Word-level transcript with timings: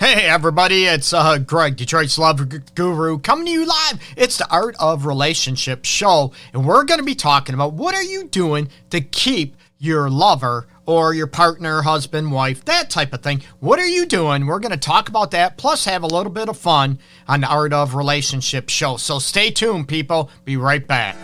Hey 0.00 0.26
everybody, 0.26 0.86
it's 0.86 1.12
uh, 1.12 1.38
Greg, 1.38 1.76
Detroit's 1.76 2.18
Love 2.18 2.74
Guru, 2.74 3.18
coming 3.20 3.46
to 3.46 3.52
you 3.52 3.64
live. 3.64 4.00
It's 4.16 4.36
the 4.36 4.50
Art 4.50 4.74
of 4.80 5.06
Relationship 5.06 5.84
show, 5.84 6.32
and 6.52 6.66
we're 6.66 6.82
going 6.82 6.98
to 6.98 7.04
be 7.04 7.14
talking 7.14 7.54
about 7.54 7.74
what 7.74 7.94
are 7.94 8.02
you 8.02 8.24
doing 8.24 8.68
to 8.90 9.00
keep 9.00 9.56
your 9.78 10.10
lover 10.10 10.66
or 10.84 11.14
your 11.14 11.28
partner, 11.28 11.82
husband, 11.82 12.32
wife, 12.32 12.64
that 12.64 12.90
type 12.90 13.12
of 13.12 13.22
thing. 13.22 13.42
What 13.60 13.78
are 13.78 13.86
you 13.86 14.04
doing? 14.04 14.46
We're 14.46 14.58
going 14.58 14.72
to 14.72 14.76
talk 14.76 15.08
about 15.08 15.30
that, 15.30 15.58
plus 15.58 15.84
have 15.84 16.02
a 16.02 16.08
little 16.08 16.32
bit 16.32 16.48
of 16.48 16.58
fun 16.58 16.98
on 17.28 17.42
the 17.42 17.46
Art 17.46 17.72
of 17.72 17.94
Relationship 17.94 18.70
show. 18.70 18.96
So 18.96 19.20
stay 19.20 19.52
tuned, 19.52 19.86
people. 19.86 20.28
Be 20.44 20.56
right 20.56 20.84
back. 20.84 21.16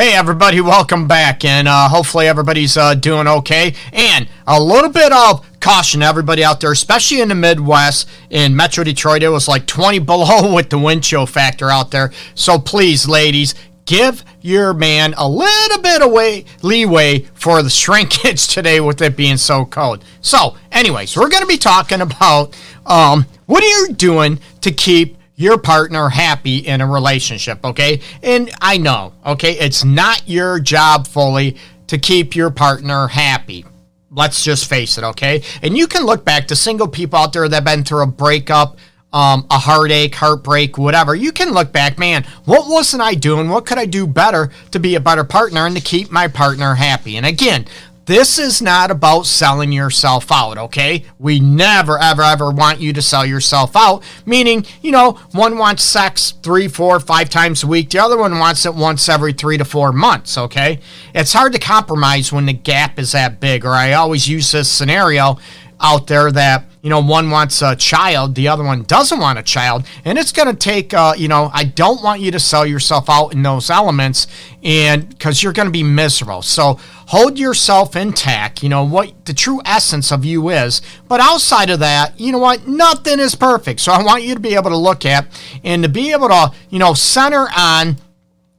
Hey, 0.00 0.14
everybody, 0.14 0.62
welcome 0.62 1.06
back, 1.06 1.44
and 1.44 1.68
uh, 1.68 1.86
hopefully 1.86 2.26
everybody's 2.26 2.74
uh, 2.78 2.94
doing 2.94 3.28
okay. 3.28 3.74
And 3.92 4.30
a 4.46 4.58
little 4.58 4.88
bit 4.88 5.12
of 5.12 5.46
caution, 5.60 6.02
everybody 6.02 6.42
out 6.42 6.58
there, 6.58 6.72
especially 6.72 7.20
in 7.20 7.28
the 7.28 7.34
Midwest. 7.34 8.08
In 8.30 8.56
Metro 8.56 8.82
Detroit, 8.82 9.22
it 9.22 9.28
was 9.28 9.46
like 9.46 9.66
20 9.66 9.98
below 10.06 10.54
with 10.54 10.70
the 10.70 10.78
wind 10.78 11.04
chill 11.04 11.26
factor 11.26 11.68
out 11.68 11.90
there. 11.90 12.12
So 12.34 12.58
please, 12.58 13.06
ladies, 13.10 13.54
give 13.84 14.24
your 14.40 14.72
man 14.72 15.12
a 15.18 15.28
little 15.28 15.82
bit 15.82 16.00
of 16.00 16.10
way, 16.10 16.46
leeway 16.62 17.26
for 17.34 17.62
the 17.62 17.68
shrinkage 17.68 18.48
today 18.48 18.80
with 18.80 19.02
it 19.02 19.18
being 19.18 19.36
so 19.36 19.66
cold. 19.66 20.02
So, 20.22 20.56
anyways, 20.72 21.14
we're 21.14 21.28
going 21.28 21.42
to 21.42 21.46
be 21.46 21.58
talking 21.58 22.00
about 22.00 22.58
um, 22.86 23.26
what 23.44 23.62
are 23.62 23.66
you 23.66 23.92
doing 23.92 24.40
to 24.62 24.70
keep 24.72 25.18
your 25.40 25.56
partner 25.56 26.10
happy 26.10 26.58
in 26.58 26.82
a 26.82 26.86
relationship, 26.86 27.64
okay? 27.64 28.02
And 28.22 28.50
I 28.60 28.76
know, 28.76 29.14
okay, 29.24 29.58
it's 29.58 29.84
not 29.84 30.28
your 30.28 30.60
job 30.60 31.06
fully 31.06 31.56
to 31.86 31.96
keep 31.96 32.36
your 32.36 32.50
partner 32.50 33.08
happy. 33.08 33.64
Let's 34.10 34.44
just 34.44 34.68
face 34.68 34.98
it, 34.98 35.04
okay? 35.04 35.42
And 35.62 35.78
you 35.78 35.86
can 35.86 36.04
look 36.04 36.26
back 36.26 36.48
to 36.48 36.56
single 36.56 36.88
people 36.88 37.18
out 37.18 37.32
there 37.32 37.48
that 37.48 37.56
have 37.56 37.64
been 37.64 37.84
through 37.84 38.02
a 38.02 38.06
breakup, 38.06 38.76
um, 39.14 39.46
a 39.50 39.58
heartache, 39.58 40.14
heartbreak, 40.14 40.76
whatever. 40.76 41.14
You 41.14 41.32
can 41.32 41.52
look 41.52 41.72
back, 41.72 41.98
man, 41.98 42.24
what 42.44 42.68
wasn't 42.68 43.02
I 43.02 43.14
doing? 43.14 43.48
What 43.48 43.64
could 43.64 43.78
I 43.78 43.86
do 43.86 44.06
better 44.06 44.50
to 44.72 44.78
be 44.78 44.94
a 44.94 45.00
better 45.00 45.24
partner 45.24 45.66
and 45.66 45.74
to 45.74 45.82
keep 45.82 46.10
my 46.10 46.28
partner 46.28 46.74
happy? 46.74 47.16
And 47.16 47.24
again, 47.24 47.64
this 48.10 48.40
is 48.40 48.60
not 48.60 48.90
about 48.90 49.24
selling 49.24 49.70
yourself 49.70 50.32
out, 50.32 50.58
okay? 50.58 51.04
We 51.20 51.38
never, 51.38 51.96
ever, 51.96 52.22
ever 52.22 52.50
want 52.50 52.80
you 52.80 52.92
to 52.92 53.00
sell 53.00 53.24
yourself 53.24 53.76
out. 53.76 54.02
Meaning, 54.26 54.66
you 54.82 54.90
know, 54.90 55.12
one 55.30 55.56
wants 55.56 55.84
sex 55.84 56.32
three, 56.42 56.66
four, 56.66 56.98
five 56.98 57.30
times 57.30 57.62
a 57.62 57.68
week, 57.68 57.90
the 57.90 58.00
other 58.00 58.18
one 58.18 58.40
wants 58.40 58.66
it 58.66 58.74
once 58.74 59.08
every 59.08 59.32
three 59.32 59.58
to 59.58 59.64
four 59.64 59.92
months, 59.92 60.36
okay? 60.36 60.80
It's 61.14 61.32
hard 61.32 61.52
to 61.52 61.60
compromise 61.60 62.32
when 62.32 62.46
the 62.46 62.52
gap 62.52 62.98
is 62.98 63.12
that 63.12 63.38
big, 63.38 63.64
or 63.64 63.70
I 63.70 63.92
always 63.92 64.26
use 64.26 64.50
this 64.50 64.68
scenario 64.68 65.38
out 65.80 66.06
there 66.06 66.30
that 66.30 66.64
you 66.82 66.90
know 66.90 67.00
one 67.00 67.30
wants 67.30 67.62
a 67.62 67.74
child 67.76 68.34
the 68.34 68.48
other 68.48 68.64
one 68.64 68.82
doesn't 68.84 69.18
want 69.18 69.38
a 69.38 69.42
child. 69.42 69.86
And 70.04 70.18
it's 70.18 70.32
going 70.32 70.48
to 70.48 70.54
take 70.54 70.94
uh, 70.94 71.14
you 71.16 71.28
know 71.28 71.50
i 71.52 71.64
don't 71.64 72.02
want 72.02 72.20
you 72.20 72.30
to 72.30 72.40
sell 72.40 72.66
yourself 72.66 73.08
out 73.08 73.32
in 73.32 73.42
those 73.42 73.70
elements 73.70 74.26
and 74.62 75.08
because 75.08 75.42
you're 75.42 75.52
going 75.52 75.68
to 75.68 75.72
be 75.72 75.82
miserable. 75.82 76.42
So 76.42 76.78
hold 77.08 77.38
yourself 77.38 77.96
intact 77.96 78.62
you 78.62 78.68
know 78.68 78.84
what 78.84 79.24
the 79.24 79.34
true 79.34 79.60
essence 79.64 80.12
of 80.12 80.24
you 80.24 80.48
is. 80.50 80.82
But 81.08 81.20
outside 81.20 81.70
of 81.70 81.80
that 81.80 82.18
you 82.18 82.32
know 82.32 82.38
what? 82.38 82.66
Nothing 82.66 83.18
is 83.18 83.34
perfect. 83.34 83.80
So 83.80 83.92
i 83.92 84.02
want 84.02 84.22
you 84.22 84.34
to 84.34 84.40
be 84.40 84.54
able 84.54 84.70
to 84.70 84.76
look 84.76 85.04
at 85.04 85.26
and 85.64 85.82
to 85.82 85.88
be 85.88 86.12
able 86.12 86.28
to 86.28 86.52
you 86.68 86.78
know 86.78 86.94
center 86.94 87.46
on 87.56 87.96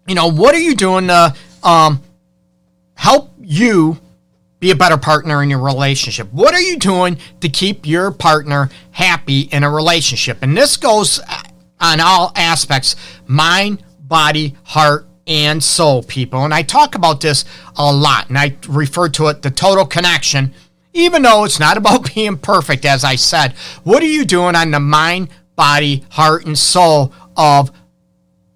you 0.07 0.15
know 0.15 0.27
what 0.27 0.55
are 0.55 0.59
you 0.59 0.75
doing 0.75 1.07
to 1.07 1.35
um, 1.63 2.01
help 2.95 3.31
you 3.39 3.99
be 4.61 4.71
a 4.71 4.75
better 4.75 4.97
partner 4.97 5.43
in 5.43 5.49
your 5.49 5.59
relationship? 5.59 6.31
What 6.31 6.53
are 6.53 6.61
you 6.61 6.77
doing 6.77 7.17
to 7.41 7.49
keep 7.49 7.85
your 7.85 8.11
partner 8.11 8.69
happy 8.91 9.41
in 9.41 9.63
a 9.63 9.69
relationship? 9.69 10.37
And 10.41 10.55
this 10.55 10.77
goes 10.77 11.19
uh, 11.19 11.41
on 11.81 11.99
all 11.99 12.31
aspects 12.35 12.95
mind, 13.27 13.83
body, 13.99 14.55
heart, 14.63 15.07
and 15.27 15.63
soul, 15.63 16.03
people. 16.03 16.45
And 16.45 16.53
I 16.53 16.61
talk 16.61 16.95
about 16.95 17.21
this 17.21 17.43
a 17.75 17.91
lot, 17.91 18.29
and 18.29 18.37
I 18.37 18.55
refer 18.69 19.09
to 19.09 19.27
it 19.27 19.41
the 19.41 19.49
total 19.49 19.85
connection, 19.85 20.53
even 20.93 21.23
though 21.23 21.43
it's 21.43 21.59
not 21.59 21.77
about 21.77 22.13
being 22.13 22.37
perfect, 22.37 22.85
as 22.85 23.03
I 23.03 23.15
said. 23.15 23.53
What 23.83 24.03
are 24.03 24.07
you 24.07 24.25
doing 24.25 24.55
on 24.55 24.71
the 24.71 24.79
mind, 24.79 25.29
body, 25.55 26.05
heart, 26.11 26.45
and 26.45 26.57
soul 26.57 27.13
of 27.35 27.71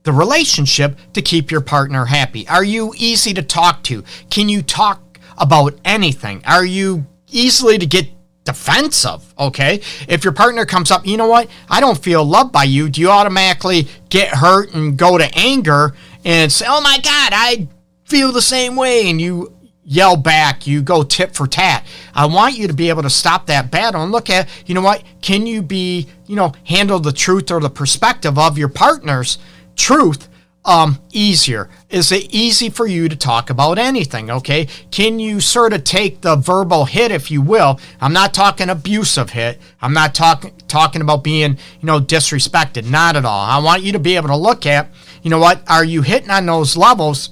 the 0.03 0.13
relationship 0.13 0.99
to 1.13 1.21
keep 1.23 1.49
your 1.49 1.61
partner 1.61 2.05
happy? 2.05 2.47
Are 2.47 2.63
you 2.63 2.93
easy 2.95 3.33
to 3.33 3.41
talk 3.41 3.81
to? 3.83 4.03
Can 4.29 4.49
you 4.49 4.61
talk 4.61 5.01
about 5.37 5.77
anything? 5.83 6.41
Are 6.45 6.65
you 6.65 7.05
easily 7.29 7.77
to 7.77 7.85
get 7.85 8.07
defensive? 8.43 9.33
Okay. 9.37 9.81
If 10.07 10.23
your 10.23 10.33
partner 10.33 10.65
comes 10.65 10.91
up, 10.91 11.05
you 11.05 11.17
know 11.17 11.27
what? 11.27 11.49
I 11.69 11.79
don't 11.79 11.97
feel 11.97 12.23
loved 12.23 12.51
by 12.51 12.63
you. 12.63 12.89
Do 12.89 13.01
you 13.01 13.09
automatically 13.09 13.87
get 14.09 14.29
hurt 14.29 14.73
and 14.73 14.97
go 14.97 15.17
to 15.17 15.29
anger 15.37 15.93
and 16.23 16.51
say, 16.51 16.65
oh 16.67 16.81
my 16.81 16.97
God, 16.97 17.31
I 17.33 17.67
feel 18.05 18.31
the 18.31 18.41
same 18.41 18.75
way? 18.75 19.09
And 19.09 19.19
you 19.19 19.51
yell 19.83 20.17
back, 20.17 20.65
you 20.65 20.81
go 20.81 21.03
tit 21.03 21.35
for 21.35 21.47
tat. 21.47 21.85
I 22.13 22.25
want 22.25 22.57
you 22.57 22.67
to 22.67 22.73
be 22.73 22.89
able 22.89 23.03
to 23.03 23.09
stop 23.09 23.45
that 23.47 23.69
battle 23.69 24.01
and 24.01 24.11
look 24.11 24.29
at, 24.29 24.49
you 24.65 24.73
know 24.73 24.81
what? 24.81 25.03
Can 25.21 25.45
you 25.45 25.61
be, 25.61 26.07
you 26.25 26.35
know, 26.35 26.53
handle 26.63 26.99
the 26.99 27.11
truth 27.11 27.51
or 27.51 27.59
the 27.59 27.69
perspective 27.69 28.37
of 28.37 28.57
your 28.57 28.69
partner's 28.69 29.37
truth? 29.75 30.27
Um, 30.65 30.99
easier? 31.11 31.69
Is 31.89 32.11
it 32.11 32.33
easy 32.33 32.69
for 32.69 32.87
you 32.87 33.07
to 33.07 33.15
talk 33.15 33.49
about 33.49 33.77
anything? 33.77 34.29
Okay. 34.29 34.67
Can 34.91 35.19
you 35.19 35.39
sort 35.39 35.73
of 35.73 35.83
take 35.83 36.21
the 36.21 36.35
verbal 36.35 36.85
hit, 36.85 37.11
if 37.11 37.31
you 37.31 37.41
will? 37.41 37.79
I'm 38.01 38.13
not 38.13 38.33
talking 38.33 38.69
abusive 38.69 39.29
hit. 39.29 39.61
I'm 39.81 39.93
not 39.93 40.15
talking 40.15 40.53
talking 40.67 41.01
about 41.01 41.23
being, 41.23 41.53
you 41.53 41.85
know, 41.85 41.99
disrespected. 41.99 42.89
Not 42.89 43.15
at 43.15 43.25
all. 43.25 43.45
I 43.45 43.59
want 43.59 43.83
you 43.83 43.91
to 43.93 43.99
be 43.99 44.15
able 44.15 44.29
to 44.29 44.35
look 44.35 44.65
at, 44.65 44.89
you 45.21 45.29
know 45.29 45.39
what, 45.39 45.61
are 45.69 45.85
you 45.85 46.01
hitting 46.01 46.31
on 46.31 46.45
those 46.45 46.75
levels 46.75 47.29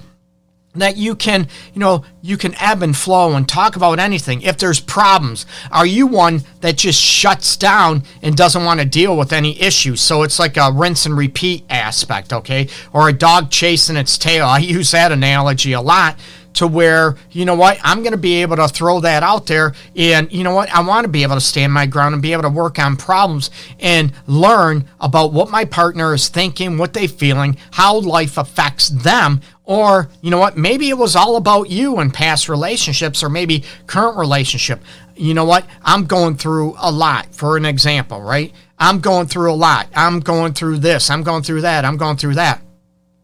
that 0.74 0.96
you 0.96 1.14
can, 1.14 1.48
you 1.72 1.80
know, 1.80 2.04
you 2.20 2.36
can 2.36 2.54
ebb 2.60 2.82
and 2.82 2.96
flow 2.96 3.34
and 3.34 3.48
talk 3.48 3.76
about 3.76 3.98
anything. 3.98 4.42
If 4.42 4.58
there's 4.58 4.80
problems, 4.80 5.46
are 5.70 5.86
you 5.86 6.06
one 6.06 6.42
that 6.60 6.76
just 6.76 7.00
shuts 7.00 7.56
down 7.56 8.02
and 8.22 8.36
doesn't 8.36 8.64
want 8.64 8.80
to 8.80 8.86
deal 8.86 9.16
with 9.16 9.32
any 9.32 9.60
issues? 9.60 10.00
So 10.00 10.22
it's 10.22 10.38
like 10.38 10.56
a 10.56 10.72
rinse 10.72 11.06
and 11.06 11.16
repeat 11.16 11.64
aspect, 11.70 12.32
okay? 12.32 12.68
Or 12.92 13.08
a 13.08 13.12
dog 13.12 13.50
chasing 13.50 13.96
its 13.96 14.18
tail. 14.18 14.46
I 14.46 14.58
use 14.58 14.90
that 14.90 15.12
analogy 15.12 15.72
a 15.72 15.80
lot 15.80 16.18
to 16.54 16.66
where, 16.66 17.16
you 17.30 17.44
know 17.44 17.54
what, 17.54 17.78
I'm 17.82 18.00
going 18.00 18.12
to 18.12 18.18
be 18.18 18.42
able 18.42 18.56
to 18.56 18.68
throw 18.68 19.00
that 19.00 19.22
out 19.22 19.46
there. 19.46 19.74
And 19.96 20.32
you 20.32 20.44
know 20.44 20.54
what, 20.54 20.70
I 20.74 20.80
want 20.80 21.04
to 21.04 21.08
be 21.08 21.22
able 21.22 21.34
to 21.34 21.40
stand 21.40 21.72
my 21.72 21.86
ground 21.86 22.14
and 22.14 22.22
be 22.22 22.32
able 22.32 22.42
to 22.42 22.48
work 22.48 22.78
on 22.78 22.96
problems 22.96 23.50
and 23.80 24.12
learn 24.26 24.88
about 25.00 25.32
what 25.32 25.50
my 25.50 25.64
partner 25.64 26.14
is 26.14 26.28
thinking, 26.28 26.78
what 26.78 26.92
they're 26.92 27.08
feeling, 27.08 27.56
how 27.72 27.98
life 27.98 28.38
affects 28.38 28.88
them. 28.88 29.40
Or, 29.64 30.10
you 30.20 30.30
know 30.30 30.38
what, 30.38 30.56
maybe 30.56 30.90
it 30.90 30.98
was 30.98 31.16
all 31.16 31.36
about 31.36 31.70
you 31.70 32.00
in 32.00 32.10
past 32.10 32.48
relationships 32.48 33.22
or 33.22 33.28
maybe 33.28 33.64
current 33.86 34.18
relationship. 34.18 34.82
You 35.16 35.32
know 35.32 35.44
what, 35.44 35.66
I'm 35.82 36.04
going 36.04 36.36
through 36.36 36.74
a 36.78 36.90
lot, 36.90 37.34
for 37.34 37.56
an 37.56 37.64
example, 37.64 38.20
right? 38.20 38.52
I'm 38.78 39.00
going 39.00 39.26
through 39.26 39.52
a 39.52 39.54
lot. 39.54 39.88
I'm 39.94 40.20
going 40.20 40.52
through 40.52 40.78
this. 40.78 41.08
I'm 41.08 41.22
going 41.22 41.42
through 41.42 41.62
that. 41.62 41.84
I'm 41.84 41.96
going 41.96 42.16
through 42.16 42.34
that. 42.34 42.60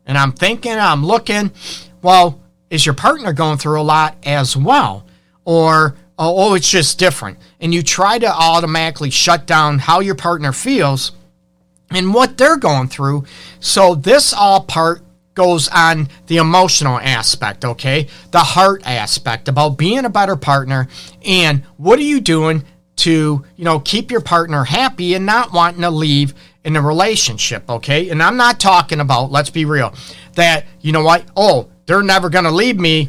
And 0.07 0.17
I'm 0.17 0.33
thinking, 0.33 0.73
I'm 0.73 1.05
looking, 1.05 1.51
well, 2.03 2.41
is 2.71 2.87
your 2.87 2.95
partner 2.95 3.33
going 3.33 3.59
through 3.59 3.81
a 3.81 3.83
lot 3.83 4.17
as 4.25 4.57
well? 4.57 5.05
Or, 5.45 5.97
oh, 6.19 6.51
oh, 6.51 6.55
it's 6.55 6.71
just 6.71 6.99
different. 6.99 7.39
And 7.61 7.75
you 7.75 7.83
try 7.83 8.19
to 8.19 8.33
automatically 8.33 9.11
shut 9.11 9.47
down 9.47 9.81
how 9.81 10.01
your 10.01 10.15
partner 10.15 10.53
feels 10.53 11.13
and 11.91 12.15
what 12.15 12.39
they're 12.39 12.57
going 12.57 12.89
through. 12.89 13.25
So, 13.59 13.95
this 13.95 14.33
all 14.33 14.63
part 14.63 15.03
goes 15.35 15.69
on 15.69 16.09
the 16.27 16.37
emotional 16.37 16.99
aspect, 16.99 17.65
okay? 17.65 18.09
The 18.31 18.41
heart 18.41 18.83
aspect 18.85 19.49
about 19.49 19.79
being 19.79 20.05
a 20.05 20.11
better 20.11 20.37
partner 20.37 20.89
and 21.25 21.63
what 21.77 21.99
are 21.99 22.03
you 22.03 22.21
doing 22.21 22.65
to, 22.97 23.45
you 23.57 23.65
know, 23.65 23.81
keep 23.81 24.11
your 24.11 24.21
partner 24.21 24.65
happy 24.65 25.15
and 25.15 25.25
not 25.25 25.53
wanting 25.53 25.81
to 25.81 25.91
leave 25.91 26.35
in 26.65 26.77
a 26.77 26.83
relationship, 26.83 27.69
okay? 27.71 28.11
And 28.11 28.23
I'm 28.23 28.37
not 28.37 28.61
talking 28.61 29.01
about, 29.01 29.31
let's 29.31 29.51
be 29.51 29.65
real, 29.65 29.95
that, 30.35 30.67
you 30.81 30.93
know 30.93 31.03
what? 31.03 31.25
Oh, 31.35 31.70
they're 31.91 32.05
never 32.05 32.31
going 32.31 32.45
to 32.45 32.53
leave 32.53 32.79
me 32.79 33.09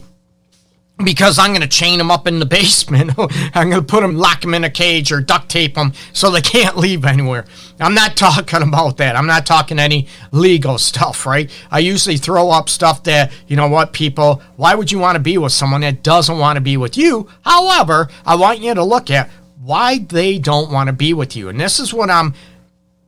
because 1.06 1.38
I'm 1.38 1.52
going 1.52 1.62
to 1.62 1.68
chain 1.68 2.00
them 2.00 2.10
up 2.10 2.26
in 2.26 2.40
the 2.40 2.46
basement. 2.58 3.12
I'm 3.54 3.70
going 3.70 3.80
to 3.80 3.84
put 3.84 4.02
them, 4.02 4.16
lock 4.16 4.42
them 4.42 4.56
in 4.56 4.64
a 4.64 4.72
cage 4.72 5.12
or 5.12 5.22
duct 5.22 5.50
tape 5.50 5.76
them 5.76 5.94
so 6.14 6.32
they 6.32 6.42
can't 6.42 6.76
leave 6.86 7.06
anywhere. 7.06 7.46
I'm 7.80 7.94
not 7.94 8.18
talking 8.18 8.64
about 8.64 8.98
that. 8.98 9.16
I'm 9.16 9.28
not 9.28 9.46
talking 9.46 9.78
any 9.78 10.08
legal 10.32 10.80
stuff, 10.80 11.28
right? 11.28 11.52
I 11.70 11.78
usually 11.78 12.18
throw 12.18 12.50
up 12.50 12.70
stuff 12.70 13.04
that, 13.04 13.32
you 13.48 13.56
know 13.56 13.68
what, 13.68 13.94
people, 13.94 14.42
why 14.56 14.74
would 14.74 14.92
you 14.92 14.98
want 14.98 15.16
to 15.16 15.22
be 15.22 15.38
with 15.38 15.52
someone 15.52 15.82
that 15.82 16.02
doesn't 16.02 16.40
want 16.40 16.58
to 16.58 16.62
be 16.62 16.76
with 16.76 16.98
you? 16.98 17.30
However, 17.42 18.10
I 18.26 18.34
want 18.34 18.62
you 18.62 18.74
to 18.74 18.84
look 18.84 19.12
at 19.12 19.30
why 19.62 20.00
they 20.00 20.40
don't 20.40 20.72
want 20.72 20.88
to 20.88 20.94
be 20.94 21.14
with 21.14 21.36
you. 21.36 21.50
And 21.50 21.60
this 21.60 21.80
is 21.80 21.94
what 21.94 22.10
I'm, 22.10 22.34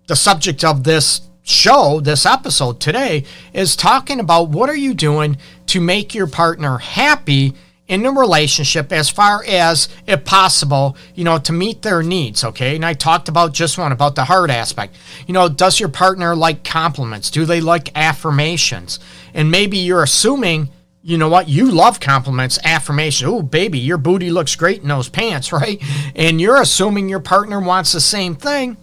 the 0.05 0.15
subject 0.15 0.63
of 0.63 0.83
this 0.83 1.21
show, 1.43 1.99
this 1.99 2.25
episode 2.25 2.79
today, 2.79 3.25
is 3.53 3.75
talking 3.75 4.19
about 4.19 4.49
what 4.49 4.69
are 4.69 4.75
you 4.75 4.93
doing 4.93 5.37
to 5.67 5.79
make 5.79 6.15
your 6.15 6.27
partner 6.27 6.77
happy 6.77 7.53
in 7.87 8.01
the 8.01 8.11
relationship 8.11 8.91
as 8.93 9.09
far 9.09 9.43
as 9.45 9.89
if 10.07 10.23
possible, 10.23 10.95
you 11.15 11.23
know, 11.23 11.37
to 11.37 11.51
meet 11.51 11.81
their 11.81 12.01
needs, 12.01 12.43
okay? 12.43 12.75
And 12.75 12.85
I 12.85 12.93
talked 12.93 13.27
about 13.27 13.53
just 13.53 13.77
one 13.77 13.91
about 13.91 14.15
the 14.15 14.23
heart 14.23 14.49
aspect. 14.49 14.95
You 15.27 15.33
know, 15.33 15.49
does 15.49 15.79
your 15.79 15.89
partner 15.89 16.35
like 16.35 16.63
compliments? 16.63 17.29
Do 17.29 17.45
they 17.45 17.59
like 17.59 17.95
affirmations? 17.95 18.99
And 19.33 19.51
maybe 19.51 19.77
you're 19.77 20.03
assuming, 20.03 20.69
you 21.01 21.17
know 21.17 21.27
what, 21.27 21.49
you 21.49 21.69
love 21.69 21.99
compliments, 21.99 22.57
affirmation. 22.63 23.27
Oh, 23.27 23.41
baby, 23.41 23.79
your 23.79 23.97
booty 23.97 24.31
looks 24.31 24.55
great 24.55 24.81
in 24.81 24.87
those 24.87 25.09
pants, 25.09 25.51
right? 25.51 25.81
And 26.15 26.39
you're 26.39 26.61
assuming 26.61 27.09
your 27.09 27.19
partner 27.19 27.59
wants 27.59 27.91
the 27.91 28.01
same 28.01 28.35
thing. 28.35 28.77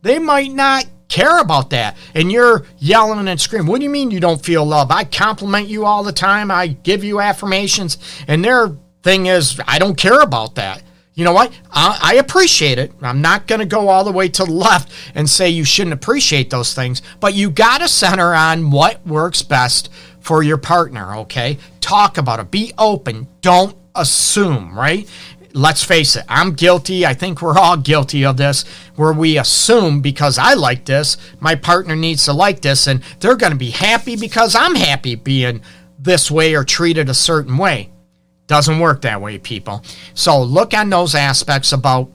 They 0.00 0.18
might 0.18 0.52
not 0.52 0.86
care 1.08 1.40
about 1.40 1.70
that. 1.70 1.96
And 2.14 2.30
you're 2.30 2.64
yelling 2.78 3.26
and 3.26 3.40
screaming. 3.40 3.66
What 3.66 3.78
do 3.78 3.84
you 3.84 3.90
mean 3.90 4.10
you 4.10 4.20
don't 4.20 4.44
feel 4.44 4.64
love? 4.64 4.90
I 4.90 5.04
compliment 5.04 5.68
you 5.68 5.84
all 5.84 6.02
the 6.02 6.12
time. 6.12 6.50
I 6.50 6.68
give 6.68 7.04
you 7.04 7.20
affirmations. 7.20 7.98
And 8.26 8.44
their 8.44 8.76
thing 9.02 9.26
is, 9.26 9.60
I 9.66 9.78
don't 9.78 9.96
care 9.96 10.20
about 10.20 10.54
that. 10.56 10.82
You 11.14 11.24
know 11.24 11.32
what? 11.32 11.52
I, 11.72 11.98
I 12.00 12.14
appreciate 12.14 12.78
it. 12.78 12.92
I'm 13.02 13.20
not 13.20 13.48
going 13.48 13.58
to 13.58 13.66
go 13.66 13.88
all 13.88 14.04
the 14.04 14.12
way 14.12 14.28
to 14.28 14.44
the 14.44 14.52
left 14.52 14.92
and 15.16 15.28
say 15.28 15.48
you 15.48 15.64
shouldn't 15.64 15.94
appreciate 15.94 16.48
those 16.48 16.74
things, 16.74 17.02
but 17.18 17.34
you 17.34 17.50
got 17.50 17.78
to 17.78 17.88
center 17.88 18.34
on 18.34 18.70
what 18.70 19.04
works 19.04 19.42
best 19.42 19.90
for 20.20 20.44
your 20.44 20.58
partner, 20.58 21.16
okay? 21.16 21.58
Talk 21.80 22.18
about 22.18 22.38
it. 22.38 22.52
Be 22.52 22.72
open. 22.78 23.26
Don't 23.40 23.76
assume, 23.96 24.78
right? 24.78 25.08
Let's 25.52 25.82
face 25.82 26.16
it, 26.16 26.24
I'm 26.28 26.52
guilty. 26.52 27.06
I 27.06 27.14
think 27.14 27.40
we're 27.40 27.58
all 27.58 27.76
guilty 27.76 28.24
of 28.24 28.36
this, 28.36 28.64
where 28.96 29.12
we 29.12 29.38
assume 29.38 30.00
because 30.00 30.38
I 30.38 30.54
like 30.54 30.84
this, 30.84 31.16
my 31.40 31.54
partner 31.54 31.96
needs 31.96 32.24
to 32.26 32.32
like 32.32 32.60
this, 32.60 32.86
and 32.86 33.02
they're 33.20 33.36
going 33.36 33.52
to 33.52 33.58
be 33.58 33.70
happy 33.70 34.16
because 34.16 34.54
I'm 34.54 34.74
happy 34.74 35.14
being 35.14 35.62
this 35.98 36.30
way 36.30 36.54
or 36.54 36.64
treated 36.64 37.08
a 37.08 37.14
certain 37.14 37.56
way. 37.56 37.90
Doesn't 38.46 38.78
work 38.78 39.02
that 39.02 39.20
way, 39.20 39.38
people. 39.38 39.84
So 40.14 40.42
look 40.42 40.72
on 40.72 40.90
those 40.90 41.14
aspects 41.14 41.72
about, 41.72 42.10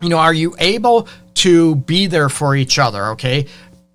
you 0.00 0.08
know, 0.08 0.18
are 0.18 0.34
you 0.34 0.54
able 0.58 1.08
to 1.34 1.76
be 1.76 2.06
there 2.06 2.28
for 2.28 2.54
each 2.54 2.78
other, 2.78 3.06
okay? 3.10 3.46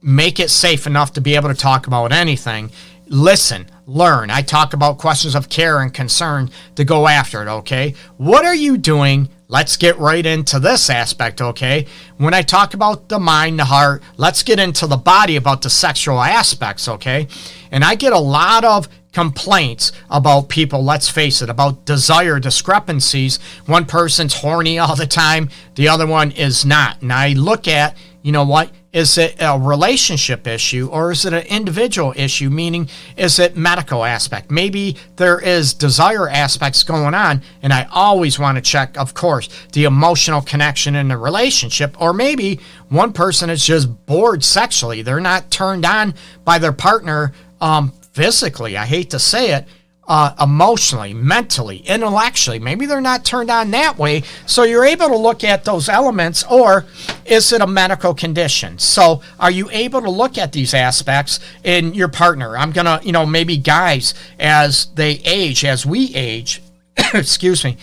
Make 0.01 0.39
it 0.39 0.49
safe 0.49 0.87
enough 0.87 1.13
to 1.13 1.21
be 1.21 1.35
able 1.35 1.49
to 1.49 1.55
talk 1.55 1.85
about 1.87 2.11
anything. 2.11 2.71
Listen, 3.07 3.67
learn. 3.87 4.29
I 4.29 4.41
talk 4.41 4.73
about 4.73 4.97
questions 4.97 5.33
of 5.33 5.49
care 5.49 5.79
and 5.79 5.93
concern 5.93 6.51
to 6.75 6.83
go 6.83 7.07
after 7.07 7.41
it, 7.41 7.47
okay? 7.47 7.95
What 8.17 8.45
are 8.45 8.53
you 8.53 8.77
doing? 8.77 9.29
Let's 9.47 9.77
get 9.77 9.97
right 9.97 10.25
into 10.25 10.59
this 10.59 10.89
aspect, 10.89 11.41
okay? 11.41 11.87
When 12.17 12.33
I 12.33 12.41
talk 12.41 12.73
about 12.73 13.07
the 13.07 13.17
mind, 13.17 13.59
the 13.59 13.65
heart, 13.65 14.03
let's 14.17 14.43
get 14.43 14.59
into 14.59 14.87
the 14.87 14.97
body 14.97 15.37
about 15.37 15.61
the 15.61 15.69
sexual 15.69 16.19
aspects, 16.19 16.89
okay? 16.89 17.29
And 17.71 17.83
I 17.85 17.95
get 17.95 18.11
a 18.11 18.19
lot 18.19 18.65
of 18.65 18.89
complaints 19.13 19.93
about 20.09 20.49
people, 20.49 20.83
let's 20.83 21.09
face 21.09 21.41
it, 21.41 21.49
about 21.49 21.85
desire 21.85 22.39
discrepancies. 22.39 23.39
One 23.65 23.85
person's 23.85 24.33
horny 24.33 24.79
all 24.79 24.97
the 24.97 25.07
time, 25.07 25.49
the 25.75 25.87
other 25.87 26.05
one 26.05 26.31
is 26.31 26.65
not. 26.65 27.01
And 27.01 27.13
I 27.13 27.29
look 27.29 27.69
at, 27.69 27.95
you 28.21 28.33
know 28.33 28.45
what? 28.45 28.69
Is 28.97 29.15
it 29.19 29.35
a 29.39 29.59
relationship 29.59 30.47
issue 30.47 30.89
or 30.91 31.11
is 31.11 31.23
it 31.23 31.31
an 31.31 31.45
individual 31.45 32.13
issue? 32.15 32.49
Meaning, 32.49 32.89
is 33.15 33.37
it 33.37 33.55
medical 33.55 34.03
aspect? 34.03 34.49
Maybe 34.49 34.97
there 35.17 35.39
is 35.39 35.75
desire 35.75 36.27
aspects 36.27 36.81
going 36.81 37.13
on, 37.13 37.43
and 37.61 37.71
I 37.71 37.87
always 37.91 38.39
want 38.39 38.55
to 38.55 38.61
check, 38.63 38.97
of 38.97 39.13
course, 39.13 39.49
the 39.73 39.83
emotional 39.83 40.41
connection 40.41 40.95
in 40.95 41.09
the 41.09 41.17
relationship. 41.17 41.95
Or 42.01 42.11
maybe 42.11 42.59
one 42.89 43.13
person 43.13 43.51
is 43.51 43.63
just 43.63 44.07
bored 44.07 44.43
sexually; 44.43 45.03
they're 45.03 45.19
not 45.19 45.51
turned 45.51 45.85
on 45.85 46.15
by 46.43 46.57
their 46.57 46.73
partner 46.73 47.33
um, 47.61 47.91
physically. 48.13 48.77
I 48.77 48.87
hate 48.87 49.11
to 49.11 49.19
say 49.19 49.51
it, 49.51 49.67
uh, 50.07 50.33
emotionally, 50.41 51.13
mentally, 51.13 51.77
intellectually. 51.79 52.59
Maybe 52.59 52.85
they're 52.85 53.01
not 53.01 53.25
turned 53.25 53.51
on 53.51 53.71
that 53.71 53.97
way. 53.97 54.23
So 54.45 54.63
you're 54.63 54.85
able 54.85 55.09
to 55.09 55.17
look 55.17 55.43
at 55.43 55.65
those 55.65 55.89
elements, 55.89 56.45
or 56.49 56.85
is 57.25 57.51
it 57.51 57.61
a 57.61 57.67
medical 57.67 58.13
condition? 58.13 58.79
So 58.79 59.21
are 59.39 59.51
you 59.51 59.69
able 59.71 60.01
to 60.01 60.09
look 60.09 60.37
at 60.37 60.53
these 60.53 60.73
aspects 60.73 61.39
in 61.63 61.93
your 61.93 62.07
partner? 62.07 62.57
I'm 62.57 62.71
going 62.71 62.85
to, 62.85 63.05
you 63.05 63.11
know, 63.11 63.25
maybe 63.25 63.57
guys 63.57 64.13
as 64.39 64.87
they 64.95 65.21
age, 65.25 65.65
as 65.65 65.85
we 65.85 66.15
age, 66.15 66.61
excuse 67.13 67.65
me, 67.65 67.77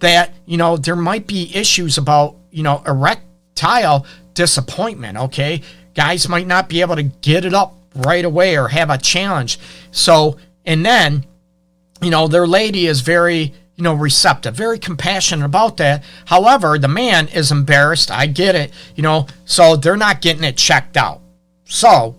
that, 0.00 0.34
you 0.44 0.58
know, 0.58 0.76
there 0.76 0.96
might 0.96 1.26
be 1.26 1.54
issues 1.54 1.96
about, 1.96 2.36
you 2.50 2.62
know, 2.62 2.82
erectile 2.86 4.04
disappointment, 4.34 5.16
okay? 5.16 5.62
Guys 5.94 6.28
might 6.28 6.46
not 6.46 6.68
be 6.68 6.82
able 6.82 6.96
to 6.96 7.02
get 7.02 7.46
it 7.46 7.54
up 7.54 7.74
right 7.94 8.24
away 8.24 8.58
or 8.58 8.68
have 8.68 8.90
a 8.90 8.98
challenge. 8.98 9.58
So, 9.90 10.36
and 10.64 10.84
then, 10.84 11.24
you 12.02 12.10
know, 12.10 12.28
their 12.28 12.46
lady 12.46 12.86
is 12.86 13.00
very, 13.00 13.54
you 13.76 13.84
know, 13.84 13.94
receptive, 13.94 14.54
very 14.54 14.78
compassionate 14.78 15.44
about 15.46 15.76
that. 15.78 16.04
However, 16.26 16.78
the 16.78 16.88
man 16.88 17.28
is 17.28 17.52
embarrassed. 17.52 18.10
I 18.10 18.26
get 18.26 18.54
it, 18.54 18.72
you 18.96 19.02
know, 19.02 19.26
so 19.44 19.76
they're 19.76 19.96
not 19.96 20.20
getting 20.20 20.44
it 20.44 20.56
checked 20.56 20.96
out. 20.96 21.20
So 21.64 22.16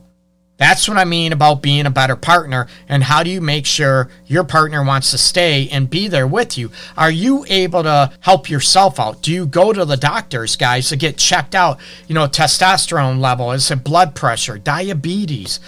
that's 0.64 0.88
what 0.88 0.98
I 0.98 1.04
mean 1.04 1.34
about 1.34 1.62
being 1.62 1.86
a 1.86 1.92
better 1.92 2.16
partner. 2.16 2.68
And 2.88 3.04
how 3.04 3.22
do 3.22 3.30
you 3.30 3.42
make 3.42 3.66
sure 3.66 4.10
your 4.28 4.46
partner 4.46 4.82
wants 4.82 5.12
to 5.12 5.18
stay 5.18 5.68
and 5.70 5.90
be 5.90 6.08
there 6.08 6.26
with 6.26 6.58
you? 6.58 6.72
Are 6.96 7.12
you 7.12 7.46
able 7.50 7.84
to 7.84 8.14
help 8.22 8.50
yourself 8.50 8.98
out? 8.98 9.22
Do 9.22 9.34
you 9.34 9.46
go 9.46 9.74
to 9.74 9.84
the 9.84 9.98
doctors, 9.98 10.56
guys, 10.56 10.88
to 10.90 10.96
get 10.96 11.18
checked 11.18 11.54
out? 11.54 11.80
You 12.08 12.16
know, 12.16 12.28
testosterone 12.28 13.20
level, 13.20 13.52
is 13.52 13.70
it 13.72 13.84
blood 13.84 14.16
pressure, 14.16 14.58
diabetes, 14.58 15.60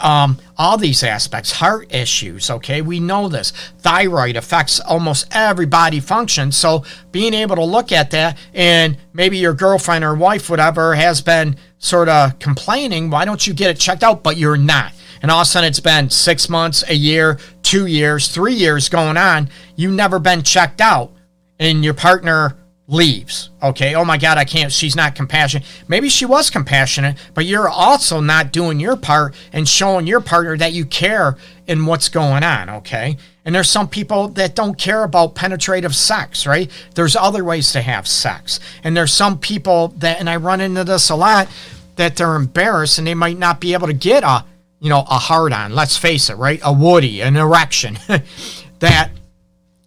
um, 0.00 0.38
all 0.56 0.78
these 0.78 1.02
aspects, 1.02 1.50
heart 1.52 1.92
issues, 1.92 2.48
okay? 2.48 2.82
We 2.82 3.00
know 3.00 3.28
this. 3.28 3.50
Thyroid 3.78 4.36
affects 4.36 4.78
almost 4.78 5.26
every 5.32 5.66
body 5.66 5.98
function. 5.98 6.52
So 6.52 6.84
being 7.10 7.34
able 7.34 7.56
to 7.56 7.64
look 7.64 7.90
at 7.90 8.12
that 8.12 8.38
and 8.54 8.96
maybe 9.12 9.38
your 9.38 9.54
girlfriend 9.54 10.04
or 10.04 10.14
wife, 10.14 10.48
whatever, 10.48 10.94
has 10.94 11.20
been 11.20 11.56
sort 11.86 12.08
of 12.08 12.38
complaining, 12.38 13.10
why 13.10 13.24
don't 13.24 13.46
you 13.46 13.54
get 13.54 13.70
it 13.70 13.78
checked 13.78 14.02
out? 14.02 14.22
But 14.22 14.36
you're 14.36 14.56
not. 14.56 14.92
And 15.22 15.30
all 15.30 15.40
of 15.40 15.46
a 15.46 15.50
sudden 15.50 15.68
it's 15.68 15.80
been 15.80 16.10
six 16.10 16.48
months, 16.48 16.84
a 16.88 16.94
year, 16.94 17.38
two 17.62 17.86
years, 17.86 18.28
three 18.28 18.54
years 18.54 18.88
going 18.88 19.16
on. 19.16 19.48
You've 19.76 19.94
never 19.94 20.18
been 20.18 20.42
checked 20.42 20.80
out. 20.80 21.12
And 21.58 21.82
your 21.82 21.94
partner 21.94 22.56
leaves. 22.88 23.50
Okay. 23.62 23.94
Oh 23.94 24.04
my 24.04 24.18
God, 24.18 24.38
I 24.38 24.44
can't. 24.44 24.70
She's 24.70 24.94
not 24.94 25.14
compassionate. 25.14 25.66
Maybe 25.88 26.08
she 26.08 26.24
was 26.24 26.50
compassionate, 26.50 27.16
but 27.34 27.46
you're 27.46 27.68
also 27.68 28.20
not 28.20 28.52
doing 28.52 28.78
your 28.78 28.96
part 28.96 29.34
and 29.52 29.68
showing 29.68 30.06
your 30.06 30.20
partner 30.20 30.56
that 30.58 30.72
you 30.72 30.84
care 30.84 31.36
in 31.66 31.86
what's 31.86 32.08
going 32.08 32.44
on. 32.44 32.70
Okay. 32.70 33.16
And 33.44 33.54
there's 33.54 33.70
some 33.70 33.88
people 33.88 34.28
that 34.30 34.54
don't 34.54 34.76
care 34.76 35.04
about 35.04 35.34
penetrative 35.34 35.94
sex, 35.94 36.46
right? 36.46 36.70
There's 36.94 37.16
other 37.16 37.44
ways 37.44 37.72
to 37.72 37.80
have 37.80 38.06
sex. 38.06 38.60
And 38.84 38.96
there's 38.96 39.12
some 39.12 39.38
people 39.38 39.88
that, 39.98 40.18
and 40.20 40.28
I 40.28 40.36
run 40.36 40.60
into 40.60 40.84
this 40.84 41.10
a 41.10 41.16
lot, 41.16 41.48
that 41.96 42.16
they're 42.16 42.36
embarrassed 42.36 42.98
and 42.98 43.06
they 43.06 43.14
might 43.14 43.38
not 43.38 43.60
be 43.60 43.72
able 43.72 43.86
to 43.86 43.92
get 43.92 44.22
a, 44.22 44.44
you 44.80 44.88
know, 44.88 45.00
a 45.00 45.18
hard 45.18 45.52
on. 45.52 45.74
Let's 45.74 45.96
face 45.96 46.30
it, 46.30 46.34
right? 46.34 46.60
A 46.64 46.72
woody, 46.72 47.20
an 47.20 47.36
erection. 47.36 47.98
that, 48.78 49.10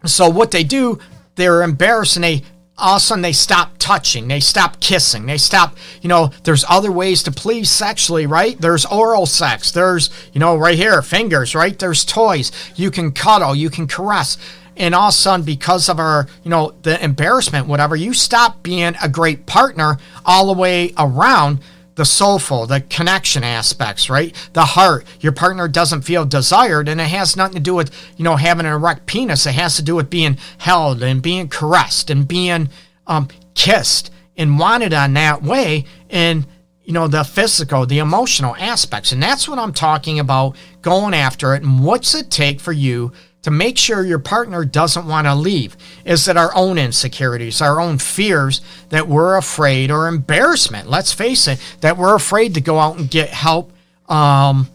so 0.06 0.30
what 0.30 0.51
they 0.51 0.63
do, 0.63 1.00
they're 1.36 1.63
embarrassed 1.63 2.18
and 2.18 2.24
they 2.24 2.44
all 2.80 2.96
of 2.96 2.98
a 2.98 3.00
sudden 3.01 3.22
they 3.22 3.34
stop 3.34 3.74
touching, 3.78 4.28
they 4.28 4.39
stop 4.39 4.80
kissing, 4.80 5.25
they 5.25 5.38
stop, 5.38 5.75
you 6.01 6.10
know, 6.10 6.32
there's 6.44 6.66
other 6.70 6.92
ways 6.92 7.22
to 7.24 7.32
please 7.32 7.70
sexually, 7.70 8.25
right? 8.25 8.60
There's 8.60 8.86
oral 8.86 9.25
sex, 9.25 9.72
there's, 9.72 10.10
you 10.34 10.39
know, 10.39 10.56
right 10.56 10.78
here, 10.78 11.01
fingers, 11.01 11.54
right? 11.54 11.78
There's 11.78 12.06
toys. 12.06 12.51
You 12.75 12.89
can 12.92 13.12
cuddle, 13.12 13.56
you 13.56 13.70
can 13.70 13.88
caress. 13.88 14.38
And 14.78 14.96
all 14.96 15.10
of 15.10 15.13
a 15.13 15.18
sudden, 15.18 15.46
because 15.46 15.89
of 15.89 16.00
our, 16.00 16.28
you 16.44 16.50
know, 16.50 16.74
the 16.84 17.04
embarrassment, 17.04 17.68
whatever, 17.68 17.98
you 17.98 18.13
stop 18.13 18.63
being 18.63 18.96
a 19.04 19.10
great 19.10 19.46
partner 19.46 19.98
all 20.25 20.48
the 20.48 20.60
way 20.60 20.94
around 20.98 21.60
the 22.00 22.06
soulful, 22.06 22.65
the 22.65 22.79
connection 22.79 23.44
aspects, 23.44 24.10
right? 24.10 24.34
The 24.53 24.63
heart. 24.63 25.06
Your 25.20 25.34
partner 25.34 25.68
doesn't 25.68 26.03
feel 26.03 26.24
desired, 26.24 26.88
and 26.88 27.01
it 27.01 27.10
has 27.10 27.36
nothing 27.36 27.56
to 27.56 27.60
do 27.60 27.75
with, 27.75 27.94
you 28.15 28.24
know, 28.24 28.38
having 28.38 28.65
an 28.65 28.72
erect 28.72 29.06
penis. 29.06 29.46
It 29.46 29.56
has 29.56 29.75
to 29.75 29.82
do 29.82 29.96
with 29.96 30.10
being 30.10 30.38
held 30.60 31.03
and 31.03 31.22
being 31.22 31.50
caressed 31.50 32.10
and 32.10 32.25
being 32.25 32.70
um, 33.06 33.27
kissed 33.53 34.12
and 34.38 34.58
wanted 34.58 34.94
on 34.94 35.12
that 35.15 35.44
way. 35.44 35.84
And, 36.10 36.48
you 36.86 36.94
know, 36.94 37.10
the 37.10 37.25
physical, 37.25 37.86
the 37.86 38.00
emotional 38.00 38.56
aspects. 38.56 39.12
And 39.12 39.22
that's 39.22 39.50
what 39.50 39.60
I'm 39.60 39.74
talking 39.74 40.20
about 40.20 40.56
going 40.82 41.13
after 41.13 41.53
it. 41.53 41.63
And 41.63 41.84
what's 41.84 42.15
it 42.15 42.32
take 42.32 42.62
for 42.62 42.72
you 42.72 43.12
to 43.41 43.51
make 43.51 43.77
sure 43.77 44.03
your 44.03 44.19
partner 44.19 44.65
doesn't 44.65 45.08
want 45.08 45.27
to 45.27 45.36
leave? 45.36 45.77
Is 46.05 46.25
that 46.25 46.38
our 46.38 46.55
own 46.55 46.77
insecurities, 46.77 47.62
our 47.62 47.79
own 47.79 47.98
fears 47.98 48.62
that 48.89 49.08
we're 49.08 49.38
afraid, 49.38 49.91
or 49.91 50.08
embarrassment? 50.08 50.89
Let's 50.89 51.13
face 51.13 51.48
it, 51.48 51.60
that 51.81 51.98
we're 51.98 52.15
afraid 52.15 52.53
to 52.55 52.62
go 52.62 52.79
out 52.79 52.98
and 52.98 53.10
get 53.10 53.29
help 53.29 53.72
um, 54.08 54.67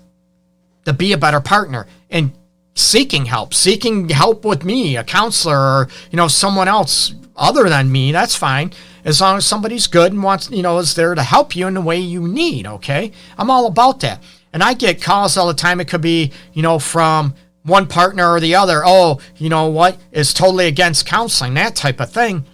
to 0.85 0.93
be 0.93 1.13
a 1.13 1.19
better 1.19 1.41
partner. 1.41 1.87
And 2.11 2.33
seeking 2.75 3.27
help, 3.27 3.55
seeking 3.55 4.09
help 4.09 4.45
with 4.45 4.65
me, 4.65 4.97
a 4.97 5.05
counselor, 5.05 5.59
or 5.59 5.89
you 6.11 6.17
know 6.17 6.29
someone 6.29 6.69
else 6.69 7.15
other 7.37 7.69
than 7.69 7.91
me, 7.91 8.13
that's 8.13 8.37
fine. 8.37 8.73
As 9.05 9.21
long 9.21 9.37
as 9.37 9.47
somebody's 9.47 9.87
good 9.87 10.13
and 10.13 10.23
wants, 10.23 10.51
you 10.51 10.63
know, 10.63 10.79
is 10.79 10.95
there 10.95 11.15
to 11.15 11.23
help 11.23 11.55
you 11.55 11.67
in 11.67 11.75
the 11.75 11.81
way 11.81 11.99
you 11.99 12.27
need. 12.27 12.67
Okay, 12.67 13.13
I'm 13.37 13.51
all 13.51 13.67
about 13.67 14.01
that. 14.01 14.23
And 14.53 14.63
I 14.63 14.75
get 14.75 15.03
calls 15.03 15.37
all 15.37 15.49
the 15.49 15.55
time. 15.55 15.81
It 15.81 15.89
could 15.89 16.01
be, 16.01 16.33
you 16.53 16.63
know, 16.63 16.79
from 16.79 17.35
one 17.65 17.87
partner 17.87 18.31
or 18.31 18.41
the 18.41 18.55
other. 18.55 18.83
Oh, 18.85 19.21
you 19.37 19.49
know 19.49 19.67
what 19.67 19.99
is 20.13 20.33
totally 20.33 20.67
against 20.67 21.07
counseling, 21.07 21.55
that 21.55 21.75
type 21.75 22.01
of 22.01 22.11
thing, 22.11 22.45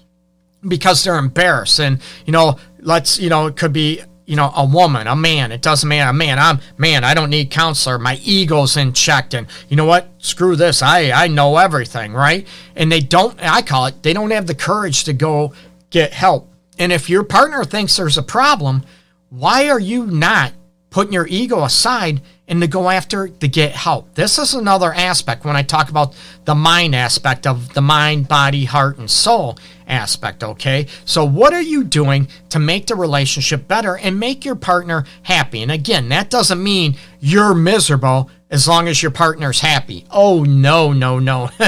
because 0.67 1.05
they're 1.05 1.19
embarrassed. 1.19 1.79
And 1.79 2.01
you 2.27 2.33
know, 2.33 2.59
let's, 2.81 3.19
you 3.19 3.29
know, 3.29 3.47
it 3.47 3.57
could 3.57 3.73
be 3.73 4.03
you 4.31 4.37
know, 4.37 4.53
a 4.55 4.65
woman, 4.65 5.09
a 5.09 5.17
man. 5.17 5.51
It 5.51 5.61
doesn't 5.61 5.89
matter. 5.89 6.13
Man, 6.13 6.39
I'm 6.39 6.61
man. 6.79 7.03
I 7.03 7.15
don't 7.15 7.31
need 7.31 7.51
counselor. 7.51 7.99
My 7.99 8.15
ego's 8.23 8.77
in 8.77 8.93
check, 8.93 9.35
and 9.35 9.49
you 9.69 9.77
know 9.77 9.87
what? 9.87 10.07
Screw 10.19 10.55
this. 10.55 10.83
I 10.83 11.11
I 11.11 11.27
know 11.27 11.57
everything, 11.57 12.13
right? 12.13 12.47
And 12.77 12.93
they 12.93 13.01
don't. 13.01 13.37
I 13.43 13.61
call 13.63 13.87
it. 13.87 14.05
They 14.05 14.13
don't 14.13 14.31
have 14.31 14.47
the 14.47 14.55
courage 14.55 15.03
to 15.05 15.13
go 15.13 15.53
get 15.91 16.13
help. 16.13 16.49
And 16.79 16.93
if 16.93 17.11
your 17.11 17.25
partner 17.25 17.65
thinks 17.65 17.97
there's 17.97 18.19
a 18.19 18.23
problem, 18.23 18.85
why 19.31 19.69
are 19.69 19.81
you 19.81 20.07
not 20.07 20.53
putting 20.91 21.13
your 21.13 21.27
ego 21.27 21.65
aside 21.65 22.21
and 22.51 22.61
to 22.61 22.67
go 22.67 22.91
after 22.91 23.29
to 23.29 23.49
get 23.49 23.73
help. 23.73 24.13
This 24.15 24.37
is 24.37 24.55
another 24.55 24.93
aspect 24.93 25.45
when 25.45 25.55
I 25.55 25.63
talk 25.63 25.89
about 25.89 26.15
the 26.45 26.55
mind 26.57 26.97
aspect 26.97 27.47
of 27.47 27.73
the 27.75 27.81
mind, 27.81 28.27
body, 28.27 28.65
heart, 28.65 28.99
and 28.99 29.09
soul 29.09 29.57
aspect, 29.87 30.43
okay? 30.43 30.89
So, 31.05 31.25
what 31.25 31.55
are 31.55 31.63
you 31.63 31.85
doing 31.85 32.27
to 32.49 32.59
make 32.59 32.89
the 32.89 32.97
relationship 32.97 33.69
better 33.69 33.97
and 33.97 34.19
make 34.19 34.45
your 34.45 34.57
partner 34.57 35.05
happy? 35.23 35.63
And 35.63 35.71
again, 35.71 36.09
that 36.09 36.29
doesn't 36.29 36.63
mean 36.63 36.97
you're 37.21 37.55
miserable 37.55 38.29
as 38.51 38.67
long 38.67 38.89
as 38.89 39.01
your 39.01 39.13
partner's 39.13 39.61
happy. 39.61 40.05
Oh, 40.11 40.43
no, 40.43 40.93
no, 40.93 41.21
no. 41.21 41.51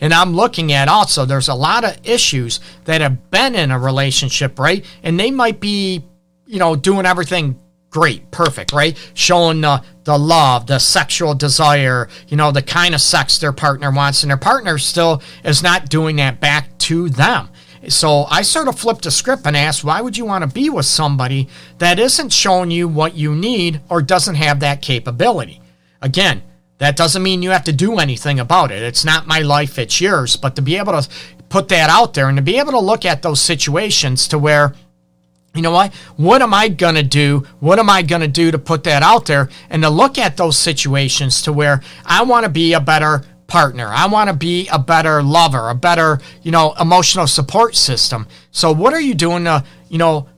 and 0.00 0.14
I'm 0.14 0.34
looking 0.34 0.72
at 0.72 0.88
also, 0.88 1.26
there's 1.26 1.48
a 1.48 1.54
lot 1.54 1.84
of 1.84 1.98
issues 2.02 2.60
that 2.86 3.02
have 3.02 3.30
been 3.30 3.54
in 3.54 3.70
a 3.70 3.78
relationship, 3.78 4.58
right? 4.58 4.86
And 5.02 5.20
they 5.20 5.30
might 5.30 5.60
be, 5.60 6.02
you 6.46 6.58
know, 6.58 6.76
doing 6.76 7.04
everything 7.04 7.60
great, 7.90 8.30
perfect, 8.30 8.72
right? 8.72 8.96
Showing 9.14 9.60
the, 9.60 9.82
the 10.04 10.16
love, 10.18 10.66
the 10.66 10.78
sexual 10.78 11.34
desire, 11.34 12.08
you 12.28 12.36
know, 12.36 12.52
the 12.52 12.62
kind 12.62 12.94
of 12.94 13.00
sex 13.00 13.38
their 13.38 13.52
partner 13.52 13.90
wants, 13.90 14.22
and 14.22 14.30
their 14.30 14.38
partner 14.38 14.78
still 14.78 15.22
is 15.44 15.62
not 15.62 15.88
doing 15.88 16.16
that 16.16 16.40
back 16.40 16.78
to 16.78 17.08
them. 17.08 17.48
So 17.88 18.24
I 18.24 18.42
sort 18.42 18.68
of 18.68 18.78
flipped 18.78 19.04
the 19.04 19.10
script 19.10 19.46
and 19.46 19.56
asked, 19.56 19.84
why 19.84 20.00
would 20.00 20.16
you 20.16 20.26
want 20.26 20.42
to 20.44 20.54
be 20.54 20.68
with 20.68 20.86
somebody 20.86 21.48
that 21.78 21.98
isn't 21.98 22.32
showing 22.32 22.70
you 22.70 22.86
what 22.86 23.14
you 23.14 23.34
need 23.34 23.80
or 23.88 24.02
doesn't 24.02 24.34
have 24.34 24.60
that 24.60 24.82
capability? 24.82 25.60
Again, 26.02 26.42
that 26.78 26.96
doesn't 26.96 27.22
mean 27.22 27.42
you 27.42 27.50
have 27.50 27.64
to 27.64 27.72
do 27.72 27.98
anything 27.98 28.38
about 28.38 28.70
it. 28.70 28.82
It's 28.82 29.04
not 29.04 29.26
my 29.26 29.40
life, 29.40 29.78
it's 29.78 30.00
yours. 30.00 30.36
But 30.36 30.56
to 30.56 30.62
be 30.62 30.76
able 30.76 30.92
to 30.92 31.08
put 31.48 31.68
that 31.68 31.90
out 31.90 32.14
there 32.14 32.28
and 32.28 32.36
to 32.36 32.42
be 32.42 32.58
able 32.58 32.72
to 32.72 32.80
look 32.80 33.04
at 33.04 33.22
those 33.22 33.40
situations 33.40 34.28
to 34.28 34.38
where 34.38 34.74
you 35.54 35.62
know 35.62 35.72
what? 35.72 35.92
What 36.16 36.42
am 36.42 36.54
I 36.54 36.68
going 36.68 36.94
to 36.94 37.02
do? 37.02 37.46
What 37.58 37.78
am 37.78 37.90
I 37.90 38.02
going 38.02 38.22
to 38.22 38.28
do 38.28 38.50
to 38.50 38.58
put 38.58 38.84
that 38.84 39.02
out 39.02 39.26
there 39.26 39.48
and 39.68 39.82
to 39.82 39.90
look 39.90 40.16
at 40.16 40.36
those 40.36 40.56
situations 40.56 41.42
to 41.42 41.52
where 41.52 41.82
I 42.04 42.22
want 42.22 42.44
to 42.44 42.50
be 42.50 42.72
a 42.72 42.80
better 42.80 43.24
partner. 43.50 43.88
I 43.88 44.06
want 44.06 44.30
to 44.30 44.36
be 44.36 44.68
a 44.68 44.78
better 44.78 45.22
lover, 45.22 45.68
a 45.68 45.74
better, 45.74 46.20
you 46.42 46.52
know, 46.52 46.72
emotional 46.80 47.26
support 47.26 47.74
system. 47.74 48.26
So 48.52 48.72
what 48.72 48.94
are 48.94 49.00
you 49.00 49.14
doing 49.14 49.44
to, 49.44 49.64
you 49.88 49.98
know, 49.98 50.28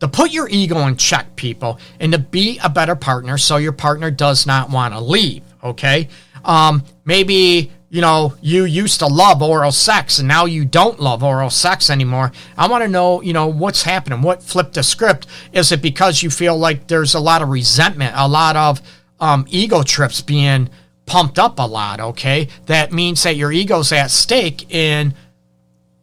to 0.00 0.08
put 0.08 0.32
your 0.32 0.48
ego 0.48 0.78
in 0.86 0.96
check, 0.96 1.36
people, 1.36 1.78
and 2.00 2.12
to 2.12 2.18
be 2.18 2.58
a 2.64 2.70
better 2.70 2.96
partner 2.96 3.36
so 3.36 3.58
your 3.58 3.72
partner 3.72 4.10
does 4.10 4.46
not 4.46 4.70
want 4.70 4.94
to 4.94 5.00
leave, 5.00 5.42
okay? 5.62 6.08
Um, 6.42 6.82
maybe 7.04 7.70
you 7.90 8.00
know, 8.00 8.34
you 8.40 8.64
used 8.64 9.00
to 9.00 9.06
love 9.06 9.42
oral 9.42 9.72
sex 9.72 10.20
and 10.20 10.28
now 10.28 10.44
you 10.44 10.64
don't 10.64 11.00
love 11.00 11.24
oral 11.24 11.50
sex 11.50 11.90
anymore. 11.90 12.30
I 12.56 12.68
want 12.68 12.84
to 12.84 12.88
know, 12.88 13.20
you 13.20 13.32
know, 13.32 13.48
what's 13.48 13.82
happening. 13.82 14.22
What 14.22 14.44
flipped 14.44 14.74
the 14.74 14.84
script? 14.84 15.26
Is 15.52 15.72
it 15.72 15.82
because 15.82 16.22
you 16.22 16.30
feel 16.30 16.56
like 16.56 16.86
there's 16.86 17.14
a 17.14 17.20
lot 17.20 17.42
of 17.42 17.48
resentment, 17.48 18.14
a 18.16 18.28
lot 18.28 18.54
of 18.54 18.80
um, 19.18 19.44
ego 19.48 19.82
trips 19.82 20.20
being 20.20 20.70
pumped 21.04 21.36
up 21.36 21.58
a 21.58 21.66
lot? 21.66 21.98
Okay. 21.98 22.46
That 22.66 22.92
means 22.92 23.24
that 23.24 23.34
your 23.34 23.50
ego's 23.50 23.90
at 23.90 24.12
stake 24.12 24.72
and 24.72 25.12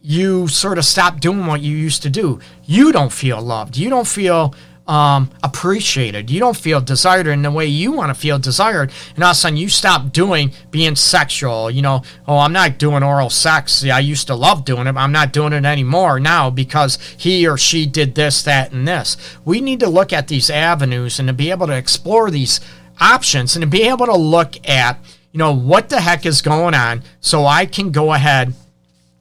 you 0.02 0.50
sort 0.50 0.78
of 0.78 0.84
stop 0.84 1.22
doing 1.22 1.46
what 1.46 1.62
you 1.62 1.76
used 1.76 2.04
to 2.04 2.10
do. 2.10 2.40
You 2.66 2.92
don't 2.92 3.14
feel 3.14 3.42
loved. 3.42 3.78
You 3.78 3.90
don't 3.90 4.08
feel 4.08 4.54
um, 4.88 5.30
appreciated. 5.44 6.30
You 6.30 6.40
don't 6.40 6.56
feel 6.56 6.80
desired 6.80 7.28
in 7.28 7.42
the 7.42 7.52
way 7.52 7.66
you 7.66 7.92
want 7.92 8.14
to 8.14 8.20
feel 8.20 8.40
desired. 8.40 8.92
And 9.16 9.24
all 9.24 9.32
of 9.32 9.36
a 9.36 9.40
sudden, 9.40 9.58
you 9.58 9.70
stop 9.70 10.12
doing 10.12 10.52
being 10.72 10.96
sexual. 10.96 11.70
You 11.70 11.82
know, 11.82 12.04
oh, 12.28 12.38
I'm 12.38 12.54
not 12.54 12.78
doing 12.78 13.04
oral 13.04 13.30
sex. 13.30 13.84
I 13.84 14.00
used 14.00 14.28
to 14.28 14.36
love 14.36 14.66
doing 14.66 14.88
it. 14.88 14.96
I'm 14.96 15.12
not 15.12 15.34
doing 15.34 15.54
it 15.54 15.66
anymore 15.66 16.20
now 16.20 16.50
because 16.50 16.98
he 17.18 17.48
or 17.48 17.58
she 17.58 17.86
did 17.86 18.16
this, 18.16 18.44
that, 18.44 18.72
and 18.72 18.88
this. 18.88 19.18
We 19.44 19.62
need 19.62 19.80
to 19.82 19.90
look 19.90 20.14
at 20.14 20.28
these 20.28 20.50
avenues 20.50 21.20
and 21.20 21.28
to 21.28 21.34
be 21.34 21.52
able 21.52 21.68
to 21.68 21.76
explore 21.76 22.32
these 22.32 22.62
options 23.00 23.56
and 23.56 23.64
to 23.64 23.68
be 23.68 23.84
able 23.84 24.06
to 24.06 24.16
look 24.16 24.56
at, 24.68 25.00
you 25.32 25.38
know, 25.38 25.54
what 25.54 25.90
the 25.90 26.02
heck 26.02 26.26
is 26.26 26.42
going 26.42 26.74
on 26.74 27.04
so 27.20 27.46
I 27.46 27.66
can 27.66 27.92
go 27.92 28.14
ahead 28.14 28.54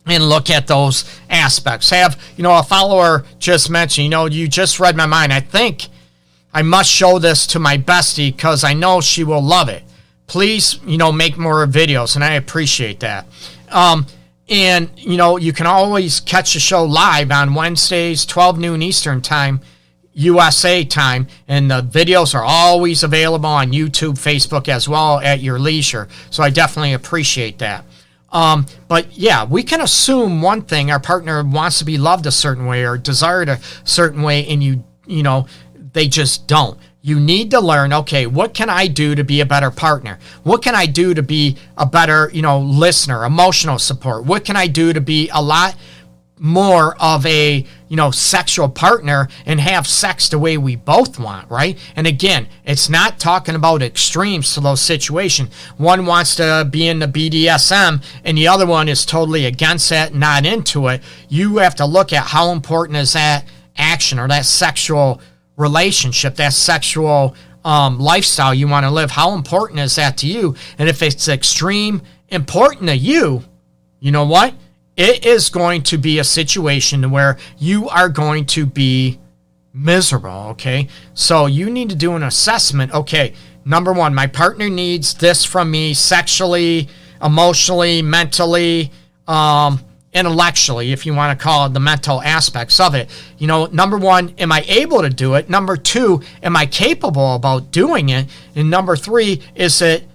and 0.06 0.28
look 0.28 0.50
at 0.50 0.66
those 0.66 1.04
aspects. 1.28 1.90
Have, 1.90 2.20
you 2.36 2.42
know, 2.42 2.56
a 2.56 2.62
follower 2.62 3.24
just 3.38 3.68
mentioned, 3.68 4.04
you 4.04 4.10
know, 4.10 4.26
you 4.26 4.48
just 4.48 4.80
read 4.80 4.96
my 4.96 5.06
mind. 5.06 5.32
I 5.32 5.40
think 5.40 5.88
I 6.54 6.62
must 6.62 6.90
show 6.90 7.18
this 7.18 7.46
to 7.48 7.58
my 7.58 7.76
bestie 7.76 8.34
because 8.34 8.64
I 8.64 8.72
know 8.72 9.00
she 9.00 9.24
will 9.24 9.42
love 9.42 9.68
it. 9.68 9.82
Please, 10.26 10.80
you 10.86 10.96
know, 10.96 11.12
make 11.12 11.36
more 11.36 11.66
videos, 11.66 12.14
and 12.14 12.24
I 12.24 12.34
appreciate 12.34 13.00
that. 13.00 13.26
Um, 13.70 14.06
and, 14.48 14.90
you 14.96 15.16
know, 15.16 15.36
you 15.36 15.52
can 15.52 15.66
always 15.66 16.20
catch 16.20 16.54
the 16.54 16.60
show 16.60 16.84
live 16.84 17.30
on 17.30 17.54
Wednesdays, 17.54 18.24
12 18.24 18.58
noon 18.58 18.82
Eastern 18.82 19.20
Time, 19.20 19.60
USA 20.14 20.84
time. 20.84 21.26
And 21.48 21.70
the 21.70 21.82
videos 21.82 22.34
are 22.34 22.44
always 22.44 23.02
available 23.02 23.48
on 23.48 23.72
YouTube, 23.72 24.14
Facebook 24.14 24.68
as 24.68 24.88
well 24.88 25.18
at 25.18 25.40
your 25.40 25.58
leisure. 25.58 26.08
So 26.30 26.42
I 26.42 26.50
definitely 26.50 26.92
appreciate 26.92 27.58
that. 27.58 27.84
Um, 28.30 28.66
but 28.88 29.16
yeah, 29.16 29.44
we 29.44 29.62
can 29.62 29.80
assume 29.80 30.42
one 30.42 30.62
thing: 30.62 30.90
our 30.90 31.00
partner 31.00 31.42
wants 31.42 31.78
to 31.78 31.84
be 31.84 31.98
loved 31.98 32.26
a 32.26 32.30
certain 32.30 32.66
way 32.66 32.84
or 32.84 32.98
desired 32.98 33.48
a 33.48 33.60
certain 33.84 34.22
way, 34.22 34.46
and 34.46 34.62
you, 34.62 34.84
you 35.06 35.22
know, 35.22 35.46
they 35.92 36.08
just 36.08 36.46
don't. 36.46 36.78
You 37.02 37.20
need 37.20 37.52
to 37.52 37.60
learn. 37.60 37.92
Okay, 37.92 38.26
what 38.26 38.52
can 38.52 38.68
I 38.68 38.88
do 38.88 39.14
to 39.14 39.22
be 39.22 39.40
a 39.40 39.46
better 39.46 39.70
partner? 39.70 40.18
What 40.42 40.60
can 40.62 40.74
I 40.74 40.86
do 40.86 41.14
to 41.14 41.22
be 41.22 41.56
a 41.76 41.86
better, 41.86 42.30
you 42.32 42.42
know, 42.42 42.58
listener, 42.58 43.24
emotional 43.24 43.78
support? 43.78 44.24
What 44.24 44.44
can 44.44 44.56
I 44.56 44.66
do 44.66 44.92
to 44.92 45.00
be 45.00 45.30
a 45.32 45.40
lot 45.40 45.76
more 46.38 46.94
of 47.00 47.24
a 47.24 47.64
you 47.88 47.96
know 47.96 48.10
sexual 48.10 48.68
partner 48.68 49.28
and 49.46 49.58
have 49.58 49.86
sex 49.86 50.28
the 50.28 50.38
way 50.38 50.58
we 50.58 50.76
both 50.76 51.18
want 51.18 51.50
right? 51.50 51.78
And 51.94 52.06
again 52.06 52.48
it's 52.64 52.88
not 52.88 53.18
talking 53.18 53.54
about 53.54 53.82
extremes 53.82 54.52
to 54.54 54.60
those 54.60 54.80
situations 54.80 55.54
one 55.78 56.04
wants 56.04 56.36
to 56.36 56.68
be 56.70 56.88
in 56.88 56.98
the 56.98 57.06
bdsm 57.06 58.04
and 58.24 58.38
the 58.38 58.48
other 58.48 58.66
one 58.66 58.88
is 58.88 59.06
totally 59.06 59.46
against 59.46 59.88
that 59.90 60.14
not 60.14 60.44
into 60.44 60.88
it. 60.88 61.02
You 61.28 61.56
have 61.58 61.74
to 61.76 61.86
look 61.86 62.12
at 62.12 62.26
how 62.26 62.50
important 62.50 62.98
is 62.98 63.14
that 63.14 63.46
action 63.76 64.18
or 64.18 64.28
that 64.28 64.44
sexual 64.44 65.22
relationship 65.56 66.34
that 66.36 66.52
sexual 66.52 67.34
um, 67.64 67.98
lifestyle 67.98 68.54
you 68.54 68.68
want 68.68 68.84
to 68.84 68.90
live. 68.90 69.10
How 69.10 69.32
important 69.32 69.80
is 69.80 69.96
that 69.96 70.18
to 70.18 70.28
you? 70.28 70.54
And 70.78 70.88
if 70.88 71.02
it's 71.02 71.28
extreme 71.28 72.02
important 72.28 72.88
to 72.88 72.96
you 72.96 73.42
you 74.00 74.12
know 74.12 74.26
what 74.26 74.54
it 74.96 75.26
is 75.26 75.50
going 75.50 75.82
to 75.82 75.98
be 75.98 76.18
a 76.18 76.24
situation 76.24 77.10
where 77.10 77.36
you 77.58 77.88
are 77.88 78.08
going 78.08 78.46
to 78.46 78.66
be 78.66 79.18
miserable, 79.72 80.48
okay? 80.50 80.88
So 81.12 81.46
you 81.46 81.70
need 81.70 81.90
to 81.90 81.96
do 81.96 82.14
an 82.14 82.22
assessment. 82.22 82.94
Okay, 82.94 83.34
number 83.64 83.92
one, 83.92 84.14
my 84.14 84.26
partner 84.26 84.70
needs 84.70 85.14
this 85.14 85.44
from 85.44 85.70
me 85.70 85.92
sexually, 85.92 86.88
emotionally, 87.22 88.00
mentally, 88.00 88.90
um, 89.28 89.80
intellectually, 90.14 90.92
if 90.92 91.04
you 91.04 91.14
want 91.14 91.38
to 91.38 91.42
call 91.42 91.66
it 91.66 91.74
the 91.74 91.80
mental 91.80 92.22
aspects 92.22 92.80
of 92.80 92.94
it. 92.94 93.10
You 93.36 93.46
know, 93.46 93.66
number 93.66 93.98
one, 93.98 94.34
am 94.38 94.50
I 94.50 94.64
able 94.66 95.02
to 95.02 95.10
do 95.10 95.34
it? 95.34 95.50
Number 95.50 95.76
two, 95.76 96.22
am 96.42 96.56
I 96.56 96.64
capable 96.64 97.34
about 97.34 97.70
doing 97.70 98.08
it? 98.08 98.26
And 98.54 98.70
number 98.70 98.96
three, 98.96 99.42
is 99.54 99.82
it 99.82 100.08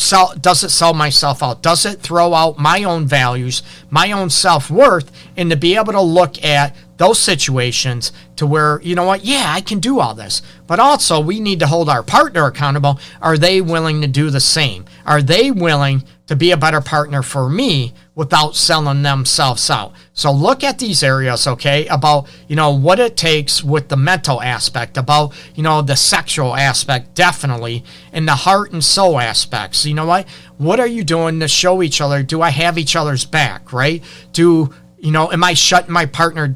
sell 0.00 0.34
does 0.40 0.64
it 0.64 0.70
sell 0.70 0.94
myself 0.94 1.42
out? 1.42 1.62
Does 1.62 1.84
it 1.84 2.00
throw 2.00 2.34
out 2.34 2.58
my 2.58 2.84
own 2.84 3.06
values 3.06 3.62
my 3.90 4.12
own 4.12 4.30
self-worth 4.30 5.10
and 5.36 5.50
to 5.50 5.56
be 5.56 5.76
able 5.76 5.92
to 5.92 6.00
look 6.00 6.42
at 6.44 6.74
those 6.96 7.18
situations 7.18 8.12
to 8.36 8.46
where 8.46 8.80
you 8.82 8.94
know 8.94 9.04
what 9.04 9.24
yeah 9.24 9.46
i 9.48 9.60
can 9.60 9.80
do 9.80 10.00
all 10.00 10.14
this. 10.14 10.42
But 10.66 10.80
also 10.80 11.20
we 11.20 11.40
need 11.40 11.60
to 11.60 11.66
hold 11.66 11.88
our 11.88 12.02
partner 12.02 12.46
accountable. 12.46 13.00
Are 13.20 13.36
they 13.36 13.60
willing 13.60 14.00
to 14.00 14.06
do 14.06 14.30
the 14.30 14.40
same? 14.40 14.84
Are 15.04 15.22
they 15.22 15.50
willing 15.50 16.04
to 16.30 16.36
be 16.36 16.52
a 16.52 16.56
better 16.56 16.80
partner 16.80 17.22
for 17.24 17.50
me 17.50 17.92
without 18.14 18.54
selling 18.54 19.02
themselves 19.02 19.68
out. 19.68 19.92
So 20.12 20.30
look 20.30 20.62
at 20.62 20.78
these 20.78 21.02
areas, 21.02 21.44
okay, 21.48 21.88
about, 21.88 22.28
you 22.46 22.54
know, 22.54 22.70
what 22.70 23.00
it 23.00 23.16
takes 23.16 23.64
with 23.64 23.88
the 23.88 23.96
mental 23.96 24.40
aspect, 24.40 24.96
about, 24.96 25.32
you 25.56 25.64
know, 25.64 25.82
the 25.82 25.96
sexual 25.96 26.54
aspect, 26.54 27.16
definitely, 27.16 27.82
and 28.12 28.28
the 28.28 28.36
heart 28.36 28.70
and 28.70 28.84
soul 28.84 29.18
aspects. 29.18 29.84
You 29.84 29.94
know 29.94 30.06
what? 30.06 30.28
What 30.56 30.78
are 30.78 30.86
you 30.86 31.02
doing 31.02 31.40
to 31.40 31.48
show 31.48 31.82
each 31.82 32.00
other? 32.00 32.22
Do 32.22 32.42
I 32.42 32.50
have 32.50 32.78
each 32.78 32.94
other's 32.94 33.24
back, 33.24 33.72
right? 33.72 34.00
Do, 34.30 34.72
you 35.00 35.10
know, 35.10 35.32
am 35.32 35.42
I 35.42 35.54
shutting 35.54 35.92
my 35.92 36.06
partner 36.06 36.54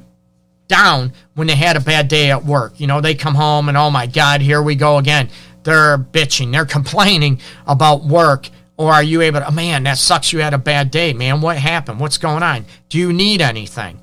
down 0.68 1.12
when 1.34 1.48
they 1.48 1.56
had 1.56 1.76
a 1.76 1.80
bad 1.80 2.06
day 2.06 2.30
at 2.30 2.44
work? 2.44 2.78
You 2.78 2.86
know, 2.86 3.00
they 3.00 3.16
come 3.16 3.34
home 3.34 3.68
and, 3.68 3.76
oh 3.76 3.90
my 3.90 4.06
God, 4.06 4.40
here 4.40 4.62
we 4.62 4.76
go 4.76 4.98
again. 4.98 5.30
They're 5.64 5.98
bitching, 5.98 6.52
they're 6.52 6.64
complaining 6.78 7.40
about 7.66 8.04
work 8.04 8.50
or 8.76 8.92
are 8.92 9.02
you 9.02 9.20
able 9.20 9.40
to, 9.40 9.48
oh, 9.48 9.52
man, 9.52 9.84
that 9.84 9.98
sucks 9.98 10.32
you 10.32 10.40
had 10.40 10.54
a 10.54 10.58
bad 10.58 10.90
day, 10.90 11.12
man. 11.12 11.40
What 11.40 11.56
happened? 11.56 12.00
What's 12.00 12.18
going 12.18 12.42
on? 12.42 12.64
Do 12.88 12.98
you 12.98 13.12
need 13.12 13.40
anything? 13.40 14.00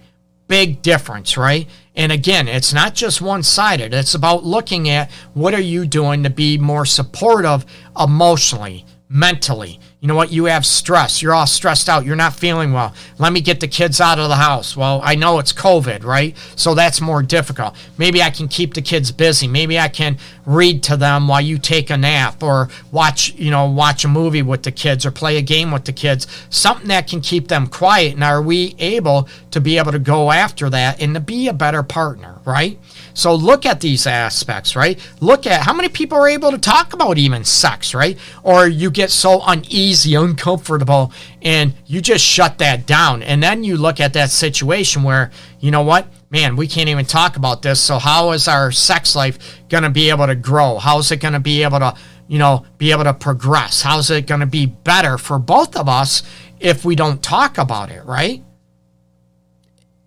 Big 0.47 0.81
difference, 0.81 1.37
right? 1.37 1.67
And 1.95 2.11
again, 2.11 2.47
it's 2.47 2.73
not 2.73 2.93
just 2.93 3.21
one 3.21 3.43
sided. 3.43 3.93
It's 3.93 4.15
about 4.15 4.45
looking 4.45 4.89
at 4.89 5.11
what 5.33 5.53
are 5.53 5.61
you 5.61 5.85
doing 5.85 6.23
to 6.23 6.29
be 6.29 6.57
more 6.57 6.85
supportive 6.85 7.65
emotionally, 7.99 8.85
mentally, 9.09 9.79
you 10.01 10.07
know 10.07 10.15
what? 10.15 10.31
You 10.31 10.45
have 10.45 10.65
stress. 10.65 11.21
You're 11.21 11.35
all 11.35 11.45
stressed 11.45 11.87
out. 11.87 12.05
You're 12.05 12.15
not 12.15 12.33
feeling 12.33 12.73
well. 12.73 12.91
Let 13.19 13.31
me 13.31 13.39
get 13.39 13.59
the 13.59 13.67
kids 13.67 14.01
out 14.01 14.17
of 14.17 14.29
the 14.29 14.35
house. 14.35 14.75
Well, 14.75 14.99
I 15.03 15.13
know 15.13 15.37
it's 15.37 15.53
COVID, 15.53 16.03
right? 16.03 16.35
So 16.55 16.73
that's 16.73 16.99
more 16.99 17.21
difficult. 17.21 17.75
Maybe 17.99 18.19
I 18.19 18.31
can 18.31 18.47
keep 18.47 18.73
the 18.73 18.81
kids 18.81 19.11
busy. 19.11 19.47
Maybe 19.47 19.77
I 19.77 19.89
can 19.89 20.17
read 20.43 20.81
to 20.83 20.97
them 20.97 21.27
while 21.27 21.39
you 21.39 21.59
take 21.59 21.91
a 21.91 21.97
nap 21.97 22.41
or 22.41 22.69
watch, 22.91 23.35
you 23.35 23.51
know, 23.51 23.69
watch 23.69 24.03
a 24.03 24.07
movie 24.07 24.41
with 24.41 24.63
the 24.63 24.71
kids 24.71 25.05
or 25.05 25.11
play 25.11 25.37
a 25.37 25.41
game 25.43 25.69
with 25.69 25.85
the 25.85 25.93
kids. 25.93 26.25
Something 26.49 26.87
that 26.87 27.07
can 27.07 27.21
keep 27.21 27.47
them 27.47 27.67
quiet. 27.67 28.15
And 28.15 28.23
are 28.23 28.41
we 28.41 28.73
able 28.79 29.29
to 29.51 29.61
be 29.61 29.77
able 29.77 29.91
to 29.91 29.99
go 29.99 30.31
after 30.31 30.69
that 30.69 31.01
and 31.01 31.13
to 31.13 31.19
be 31.19 31.47
a 31.47 31.53
better 31.53 31.83
partner, 31.83 32.39
right? 32.45 32.79
So 33.13 33.35
look 33.35 33.65
at 33.65 33.81
these 33.81 34.07
aspects, 34.07 34.75
right? 34.75 34.99
Look 35.19 35.45
at 35.45 35.61
how 35.61 35.73
many 35.73 35.89
people 35.89 36.17
are 36.17 36.27
able 36.27 36.51
to 36.51 36.57
talk 36.57 36.93
about 36.93 37.17
even 37.17 37.43
sex, 37.43 37.93
right? 37.93 38.17
Or 38.43 38.67
you 38.67 38.89
get 38.89 39.11
so 39.11 39.41
uneasy, 39.45 40.15
uncomfortable, 40.15 41.11
and 41.41 41.73
you 41.85 42.01
just 42.01 42.25
shut 42.25 42.57
that 42.59 42.85
down. 42.85 43.23
And 43.23 43.43
then 43.43 43.63
you 43.63 43.77
look 43.77 43.99
at 43.99 44.13
that 44.13 44.31
situation 44.31 45.03
where, 45.03 45.31
you 45.59 45.71
know 45.71 45.83
what? 45.83 46.07
Man, 46.29 46.55
we 46.55 46.67
can't 46.67 46.87
even 46.87 47.05
talk 47.05 47.35
about 47.35 47.61
this. 47.61 47.81
So 47.81 47.99
how 47.99 48.31
is 48.31 48.47
our 48.47 48.71
sex 48.71 49.15
life 49.15 49.59
going 49.67 49.83
to 49.83 49.89
be 49.89 50.09
able 50.09 50.27
to 50.27 50.35
grow? 50.35 50.77
How 50.77 50.99
is 50.99 51.11
it 51.11 51.17
going 51.17 51.33
to 51.33 51.41
be 51.41 51.63
able 51.63 51.79
to, 51.79 51.95
you 52.29 52.39
know, 52.39 52.65
be 52.77 52.91
able 52.91 53.03
to 53.03 53.13
progress? 53.13 53.81
How's 53.81 54.09
it 54.09 54.27
going 54.27 54.39
to 54.39 54.45
be 54.45 54.65
better 54.65 55.17
for 55.17 55.37
both 55.39 55.75
of 55.75 55.89
us 55.89 56.23
if 56.61 56.85
we 56.85 56.95
don't 56.95 57.21
talk 57.21 57.57
about 57.57 57.91
it, 57.91 58.05
right? 58.05 58.41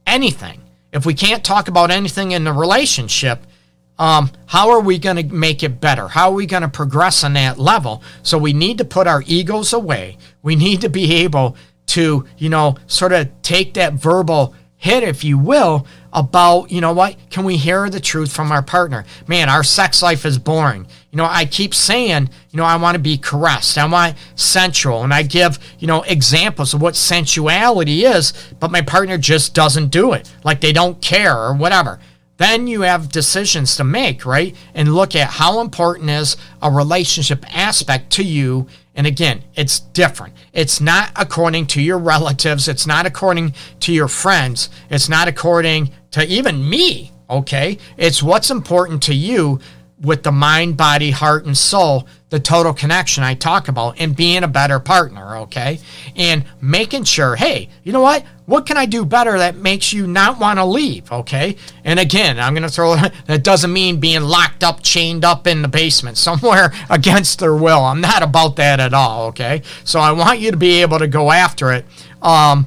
Anything 0.06 0.60
if 0.94 1.04
we 1.04 1.12
can't 1.12 1.44
talk 1.44 1.66
about 1.66 1.90
anything 1.90 2.30
in 2.30 2.44
the 2.44 2.52
relationship, 2.52 3.44
um, 3.98 4.30
how 4.46 4.70
are 4.70 4.80
we 4.80 4.98
going 4.98 5.16
to 5.16 5.34
make 5.34 5.64
it 5.64 5.80
better? 5.80 6.06
How 6.06 6.30
are 6.30 6.34
we 6.34 6.46
going 6.46 6.62
to 6.62 6.68
progress 6.68 7.24
on 7.24 7.32
that 7.32 7.58
level? 7.58 8.02
So 8.22 8.38
we 8.38 8.52
need 8.52 8.78
to 8.78 8.84
put 8.84 9.08
our 9.08 9.22
egos 9.26 9.72
away. 9.72 10.16
We 10.42 10.54
need 10.54 10.80
to 10.82 10.88
be 10.88 11.12
able 11.16 11.56
to, 11.88 12.26
you 12.38 12.48
know, 12.48 12.76
sort 12.86 13.12
of 13.12 13.30
take 13.42 13.74
that 13.74 13.94
verbal 13.94 14.54
hit, 14.76 15.02
if 15.02 15.24
you 15.24 15.36
will, 15.36 15.86
about, 16.12 16.70
you 16.70 16.80
know 16.80 16.92
what, 16.92 17.16
can 17.30 17.44
we 17.44 17.56
hear 17.56 17.90
the 17.90 17.98
truth 17.98 18.32
from 18.32 18.52
our 18.52 18.62
partner? 18.62 19.04
Man, 19.26 19.48
our 19.48 19.64
sex 19.64 20.00
life 20.00 20.24
is 20.24 20.38
boring. 20.38 20.86
You 21.14 21.18
know, 21.18 21.28
I 21.30 21.44
keep 21.44 21.76
saying, 21.76 22.28
you 22.50 22.56
know, 22.56 22.64
I 22.64 22.74
want 22.74 22.96
to 22.96 22.98
be 22.98 23.16
caressed. 23.16 23.78
I 23.78 23.86
want 23.86 24.16
sensual. 24.34 25.04
And 25.04 25.14
I 25.14 25.22
give, 25.22 25.60
you 25.78 25.86
know, 25.86 26.02
examples 26.02 26.74
of 26.74 26.82
what 26.82 26.96
sensuality 26.96 28.04
is, 28.04 28.32
but 28.58 28.72
my 28.72 28.82
partner 28.82 29.16
just 29.16 29.54
doesn't 29.54 29.92
do 29.92 30.12
it. 30.14 30.28
Like 30.42 30.60
they 30.60 30.72
don't 30.72 31.00
care 31.00 31.38
or 31.38 31.54
whatever. 31.54 32.00
Then 32.38 32.66
you 32.66 32.80
have 32.80 33.12
decisions 33.12 33.76
to 33.76 33.84
make, 33.84 34.26
right? 34.26 34.56
And 34.74 34.92
look 34.92 35.14
at 35.14 35.30
how 35.30 35.60
important 35.60 36.10
is 36.10 36.36
a 36.60 36.68
relationship 36.68 37.46
aspect 37.56 38.10
to 38.14 38.24
you. 38.24 38.66
And 38.96 39.06
again, 39.06 39.44
it's 39.54 39.78
different. 39.78 40.34
It's 40.52 40.80
not 40.80 41.12
according 41.14 41.68
to 41.68 41.80
your 41.80 41.98
relatives. 41.98 42.66
It's 42.66 42.88
not 42.88 43.06
according 43.06 43.54
to 43.78 43.92
your 43.92 44.08
friends. 44.08 44.68
It's 44.90 45.08
not 45.08 45.28
according 45.28 45.92
to 46.10 46.26
even 46.26 46.68
me, 46.68 47.12
okay? 47.30 47.78
It's 47.96 48.20
what's 48.20 48.50
important 48.50 49.00
to 49.04 49.14
you 49.14 49.60
with 50.00 50.22
the 50.22 50.32
mind, 50.32 50.76
body, 50.76 51.10
heart, 51.10 51.46
and 51.46 51.56
soul, 51.56 52.06
the 52.30 52.40
total 52.40 52.74
connection 52.74 53.22
I 53.22 53.34
talk 53.34 53.68
about, 53.68 54.00
and 54.00 54.14
being 54.14 54.42
a 54.42 54.48
better 54.48 54.80
partner, 54.80 55.36
okay? 55.38 55.78
And 56.16 56.44
making 56.60 57.04
sure, 57.04 57.36
hey, 57.36 57.68
you 57.84 57.92
know 57.92 58.00
what? 58.00 58.24
What 58.46 58.66
can 58.66 58.76
I 58.76 58.86
do 58.86 59.04
better 59.04 59.38
that 59.38 59.56
makes 59.56 59.92
you 59.92 60.06
not 60.06 60.38
want 60.38 60.58
to 60.58 60.64
leave, 60.64 61.10
okay? 61.10 61.56
And 61.84 62.00
again, 62.00 62.40
I'm 62.40 62.54
going 62.54 62.64
to 62.64 62.68
throw 62.68 62.96
that 63.26 63.44
doesn't 63.44 63.72
mean 63.72 64.00
being 64.00 64.22
locked 64.22 64.64
up, 64.64 64.82
chained 64.82 65.24
up 65.24 65.46
in 65.46 65.62
the 65.62 65.68
basement 65.68 66.18
somewhere 66.18 66.72
against 66.90 67.38
their 67.38 67.54
will. 67.54 67.84
I'm 67.84 68.00
not 68.00 68.22
about 68.22 68.56
that 68.56 68.80
at 68.80 68.94
all, 68.94 69.28
okay? 69.28 69.62
So 69.84 70.00
I 70.00 70.12
want 70.12 70.40
you 70.40 70.50
to 70.50 70.56
be 70.56 70.82
able 70.82 70.98
to 70.98 71.08
go 71.08 71.30
after 71.30 71.72
it. 71.72 71.86
Um, 72.20 72.66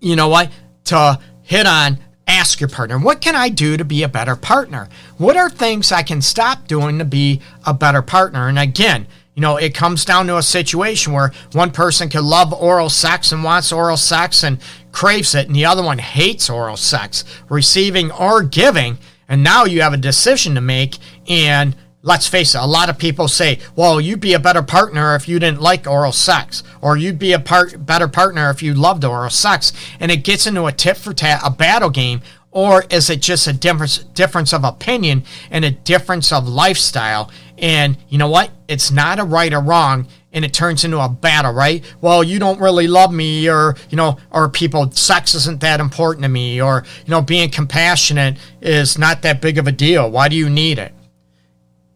you 0.00 0.16
know 0.16 0.28
what? 0.28 0.50
To 0.84 1.18
hit 1.42 1.66
on 1.66 1.98
ask 2.26 2.60
your 2.60 2.68
partner, 2.68 2.98
what 2.98 3.20
can 3.20 3.34
I 3.34 3.48
do 3.48 3.76
to 3.76 3.84
be 3.84 4.02
a 4.02 4.08
better 4.08 4.36
partner? 4.36 4.88
What 5.16 5.36
are 5.36 5.48
things 5.48 5.92
I 5.92 6.02
can 6.02 6.20
stop 6.20 6.66
doing 6.66 6.98
to 6.98 7.04
be 7.04 7.40
a 7.64 7.72
better 7.72 8.02
partner? 8.02 8.48
And 8.48 8.58
again, 8.58 9.06
you 9.34 9.42
know, 9.42 9.58
it 9.58 9.74
comes 9.74 10.04
down 10.04 10.26
to 10.28 10.38
a 10.38 10.42
situation 10.42 11.12
where 11.12 11.30
one 11.52 11.70
person 11.70 12.08
can 12.08 12.24
love 12.24 12.52
oral 12.54 12.88
sex 12.88 13.32
and 13.32 13.44
wants 13.44 13.70
oral 13.70 13.98
sex 13.98 14.42
and 14.42 14.58
craves 14.92 15.34
it, 15.34 15.46
and 15.46 15.54
the 15.54 15.66
other 15.66 15.82
one 15.82 15.98
hates 15.98 16.48
oral 16.48 16.78
sex, 16.78 17.22
receiving 17.50 18.10
or 18.10 18.42
giving. 18.42 18.96
And 19.28 19.44
now 19.44 19.64
you 19.64 19.82
have 19.82 19.92
a 19.92 19.98
decision 19.98 20.54
to 20.54 20.60
make. 20.62 20.96
And 21.28 21.76
let's 22.06 22.28
face 22.28 22.54
it, 22.54 22.60
a 22.60 22.66
lot 22.66 22.88
of 22.88 22.96
people 22.96 23.26
say, 23.26 23.58
well, 23.74 24.00
you'd 24.00 24.20
be 24.20 24.32
a 24.32 24.38
better 24.38 24.62
partner 24.62 25.16
if 25.16 25.28
you 25.28 25.40
didn't 25.40 25.60
like 25.60 25.88
oral 25.88 26.12
sex, 26.12 26.62
or 26.80 26.96
you'd 26.96 27.18
be 27.18 27.32
a 27.32 27.40
part, 27.40 27.84
better 27.84 28.06
partner 28.06 28.48
if 28.48 28.62
you 28.62 28.74
loved 28.74 29.04
oral 29.04 29.28
sex. 29.28 29.72
And 29.98 30.12
it 30.12 30.22
gets 30.22 30.46
into 30.46 30.66
a 30.66 30.72
tit 30.72 30.96
for 30.96 31.12
tat, 31.12 31.40
a 31.44 31.50
battle 31.50 31.90
game, 31.90 32.22
or 32.52 32.84
is 32.90 33.10
it 33.10 33.20
just 33.20 33.48
a 33.48 33.52
difference, 33.52 33.98
difference 33.98 34.54
of 34.54 34.62
opinion 34.62 35.24
and 35.50 35.64
a 35.64 35.72
difference 35.72 36.30
of 36.32 36.48
lifestyle? 36.48 37.30
And 37.58 37.98
you 38.08 38.18
know 38.18 38.30
what? 38.30 38.52
It's 38.68 38.92
not 38.92 39.18
a 39.18 39.24
right 39.24 39.52
or 39.52 39.60
wrong, 39.60 40.06
and 40.32 40.44
it 40.44 40.54
turns 40.54 40.84
into 40.84 41.00
a 41.00 41.08
battle, 41.08 41.52
right? 41.52 41.84
Well, 42.00 42.22
you 42.22 42.38
don't 42.38 42.60
really 42.60 42.86
love 42.86 43.12
me, 43.12 43.48
or, 43.48 43.74
you 43.90 43.96
know, 43.96 44.18
or 44.30 44.48
people, 44.48 44.92
sex 44.92 45.34
isn't 45.34 45.60
that 45.60 45.80
important 45.80 46.22
to 46.22 46.28
me, 46.28 46.62
or, 46.62 46.84
you 47.04 47.10
know, 47.10 47.20
being 47.20 47.50
compassionate 47.50 48.38
is 48.60 48.96
not 48.96 49.22
that 49.22 49.40
big 49.40 49.58
of 49.58 49.66
a 49.66 49.72
deal. 49.72 50.08
Why 50.08 50.28
do 50.28 50.36
you 50.36 50.48
need 50.48 50.78
it? 50.78 50.92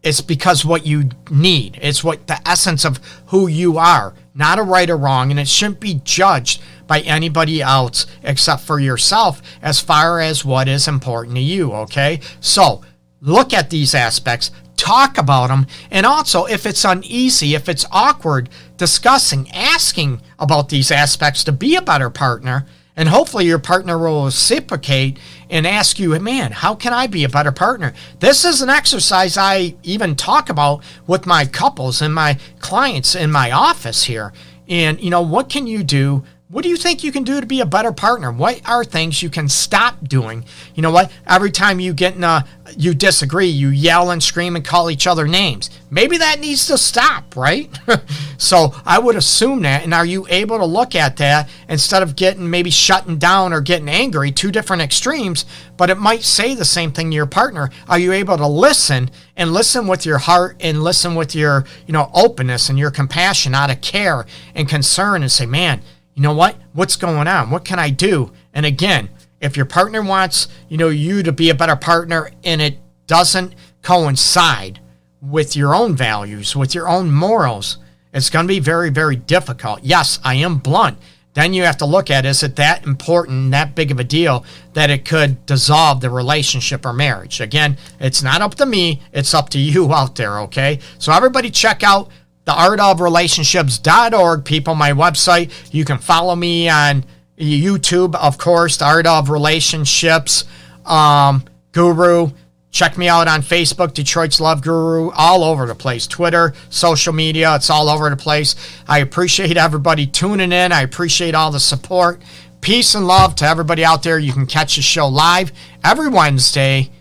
It's 0.03 0.21
because 0.21 0.65
what 0.65 0.85
you 0.85 1.09
need. 1.29 1.77
It's 1.81 2.03
what 2.03 2.25
the 2.25 2.39
essence 2.47 2.85
of 2.85 2.99
who 3.27 3.47
you 3.47 3.77
are, 3.77 4.15
not 4.33 4.57
a 4.57 4.63
right 4.63 4.89
or 4.89 4.97
wrong, 4.97 5.29
and 5.29 5.39
it 5.39 5.47
shouldn't 5.47 5.79
be 5.79 6.01
judged 6.03 6.61
by 6.87 7.01
anybody 7.01 7.61
else 7.61 8.07
except 8.23 8.63
for 8.63 8.79
yourself 8.79 9.41
as 9.61 9.79
far 9.79 10.19
as 10.19 10.43
what 10.43 10.67
is 10.67 10.87
important 10.87 11.35
to 11.35 11.41
you, 11.41 11.71
okay? 11.73 12.19
So, 12.39 12.81
look 13.21 13.53
at 13.53 13.69
these 13.69 13.93
aspects, 13.93 14.49
talk 14.75 15.19
about 15.19 15.49
them, 15.49 15.67
and 15.91 16.07
also 16.07 16.45
if 16.45 16.65
it's 16.65 16.83
uneasy, 16.83 17.53
if 17.53 17.69
it's 17.69 17.85
awkward, 17.91 18.49
discussing, 18.77 19.51
asking 19.51 20.21
about 20.39 20.69
these 20.69 20.89
aspects 20.89 21.43
to 21.43 21.51
be 21.51 21.75
a 21.75 21.81
better 21.81 22.09
partner 22.09 22.65
and 22.95 23.09
hopefully 23.09 23.45
your 23.45 23.59
partner 23.59 23.97
will 23.97 24.25
reciprocate 24.25 25.17
and 25.49 25.65
ask 25.65 25.99
you, 25.99 26.17
man, 26.19 26.51
how 26.51 26.75
can 26.75 26.93
I 26.93 27.07
be 27.07 27.23
a 27.23 27.29
better 27.29 27.51
partner? 27.51 27.93
This 28.19 28.45
is 28.45 28.61
an 28.61 28.69
exercise 28.69 29.37
I 29.37 29.75
even 29.83 30.15
talk 30.15 30.49
about 30.49 30.83
with 31.07 31.25
my 31.25 31.45
couples 31.45 32.01
and 32.01 32.13
my 32.13 32.37
clients 32.59 33.15
in 33.15 33.31
my 33.31 33.51
office 33.51 34.03
here. 34.03 34.33
And, 34.67 35.01
you 35.01 35.09
know, 35.09 35.21
what 35.21 35.49
can 35.49 35.67
you 35.67 35.83
do 35.83 36.23
what 36.51 36.63
do 36.63 36.69
you 36.69 36.75
think 36.75 37.01
you 37.01 37.13
can 37.13 37.23
do 37.23 37.39
to 37.39 37.47
be 37.47 37.61
a 37.61 37.65
better 37.65 37.93
partner? 37.93 38.29
What 38.29 38.61
are 38.67 38.83
things 38.83 39.23
you 39.23 39.29
can 39.29 39.47
stop 39.47 40.05
doing? 40.05 40.43
You 40.75 40.81
know 40.81 40.91
what? 40.91 41.09
Every 41.25 41.49
time 41.49 41.79
you 41.79 41.93
get 41.93 42.15
in 42.15 42.25
a, 42.25 42.45
you 42.75 42.93
disagree, 42.93 43.47
you 43.47 43.69
yell 43.69 44.11
and 44.11 44.21
scream 44.21 44.57
and 44.57 44.65
call 44.65 44.91
each 44.91 45.07
other 45.07 45.29
names. 45.29 45.69
Maybe 45.89 46.17
that 46.17 46.41
needs 46.41 46.67
to 46.67 46.77
stop, 46.77 47.37
right? 47.37 47.69
so 48.37 48.75
I 48.85 48.99
would 48.99 49.15
assume 49.15 49.61
that. 49.61 49.83
And 49.83 49.93
are 49.93 50.05
you 50.05 50.27
able 50.29 50.57
to 50.57 50.65
look 50.65 50.93
at 50.93 51.15
that 51.17 51.49
instead 51.69 52.03
of 52.03 52.17
getting 52.17 52.49
maybe 52.49 52.69
shutting 52.69 53.17
down 53.17 53.53
or 53.53 53.61
getting 53.61 53.87
angry, 53.87 54.29
two 54.29 54.51
different 54.51 54.81
extremes, 54.81 55.45
but 55.77 55.89
it 55.89 55.97
might 55.97 56.23
say 56.23 56.53
the 56.53 56.65
same 56.65 56.91
thing 56.91 57.11
to 57.11 57.15
your 57.15 57.27
partner. 57.27 57.69
Are 57.87 57.99
you 57.99 58.11
able 58.11 58.35
to 58.35 58.47
listen 58.47 59.09
and 59.37 59.53
listen 59.53 59.87
with 59.87 60.05
your 60.05 60.17
heart 60.17 60.57
and 60.59 60.83
listen 60.83 61.15
with 61.15 61.33
your, 61.33 61.63
you 61.87 61.93
know, 61.93 62.11
openness 62.13 62.67
and 62.67 62.77
your 62.77 62.91
compassion 62.91 63.55
out 63.55 63.71
of 63.71 63.79
care 63.79 64.25
and 64.53 64.67
concern 64.67 65.21
and 65.21 65.31
say, 65.31 65.45
man, 65.45 65.81
you 66.13 66.21
know 66.21 66.33
what? 66.33 66.55
What's 66.73 66.95
going 66.95 67.27
on? 67.27 67.49
What 67.49 67.65
can 67.65 67.79
I 67.79 67.89
do? 67.89 68.31
And 68.53 68.65
again, 68.65 69.09
if 69.39 69.57
your 69.57 69.65
partner 69.65 70.01
wants, 70.01 70.47
you 70.69 70.77
know, 70.77 70.89
you 70.89 71.23
to 71.23 71.31
be 71.31 71.49
a 71.49 71.55
better 71.55 71.75
partner 71.75 72.31
and 72.43 72.61
it 72.61 72.77
doesn't 73.07 73.55
coincide 73.81 74.79
with 75.21 75.55
your 75.55 75.73
own 75.73 75.95
values, 75.95 76.55
with 76.55 76.75
your 76.75 76.87
own 76.87 77.11
morals, 77.11 77.77
it's 78.13 78.29
going 78.29 78.45
to 78.45 78.53
be 78.53 78.59
very, 78.59 78.89
very 78.89 79.15
difficult. 79.15 79.83
Yes, 79.83 80.19
I 80.23 80.35
am 80.35 80.57
blunt. 80.57 80.97
Then 81.33 81.53
you 81.53 81.63
have 81.63 81.77
to 81.77 81.85
look 81.85 82.09
at 82.09 82.25
is 82.25 82.43
it 82.43 82.57
that 82.57 82.85
important, 82.85 83.51
that 83.51 83.73
big 83.73 83.89
of 83.89 83.99
a 83.99 84.03
deal 84.03 84.43
that 84.73 84.89
it 84.89 85.05
could 85.05 85.45
dissolve 85.45 86.01
the 86.01 86.09
relationship 86.09 86.85
or 86.85 86.91
marriage? 86.91 87.39
Again, 87.39 87.77
it's 87.99 88.21
not 88.21 88.41
up 88.41 88.55
to 88.55 88.65
me, 88.65 89.01
it's 89.13 89.33
up 89.33 89.49
to 89.49 89.59
you 89.59 89.93
out 89.93 90.15
there, 90.15 90.39
okay? 90.41 90.79
So 90.99 91.13
everybody 91.13 91.49
check 91.49 91.83
out 91.83 92.09
the 92.45 92.51
artofrelationships.org, 92.51 94.45
people, 94.45 94.75
my 94.75 94.91
website. 94.91 95.51
You 95.73 95.85
can 95.85 95.97
follow 95.97 96.35
me 96.35 96.69
on 96.69 97.05
YouTube, 97.37 98.15
of 98.15 98.37
course, 98.37 98.77
the 98.77 98.85
Art 98.85 99.07
of 99.07 99.29
Relationships 99.29 100.45
um, 100.85 101.43
Guru. 101.71 102.31
Check 102.71 102.97
me 102.97 103.09
out 103.09 103.27
on 103.27 103.41
Facebook, 103.41 103.93
Detroit's 103.93 104.39
Love 104.39 104.61
Guru, 104.61 105.11
all 105.11 105.43
over 105.43 105.65
the 105.65 105.75
place. 105.75 106.07
Twitter, 106.07 106.53
social 106.69 107.11
media, 107.11 107.55
it's 107.55 107.69
all 107.69 107.89
over 107.89 108.09
the 108.09 108.15
place. 108.15 108.55
I 108.87 108.99
appreciate 108.99 109.57
everybody 109.57 110.07
tuning 110.07 110.53
in. 110.53 110.71
I 110.71 110.81
appreciate 110.81 111.35
all 111.35 111.51
the 111.51 111.59
support. 111.59 112.21
Peace 112.61 112.95
and 112.95 113.07
love 113.07 113.35
to 113.35 113.45
everybody 113.45 113.83
out 113.83 114.03
there. 114.03 114.19
You 114.19 114.31
can 114.31 114.45
catch 114.45 114.77
the 114.77 114.81
show 114.81 115.07
live 115.07 115.51
every 115.83 116.07
Wednesday 116.07 116.91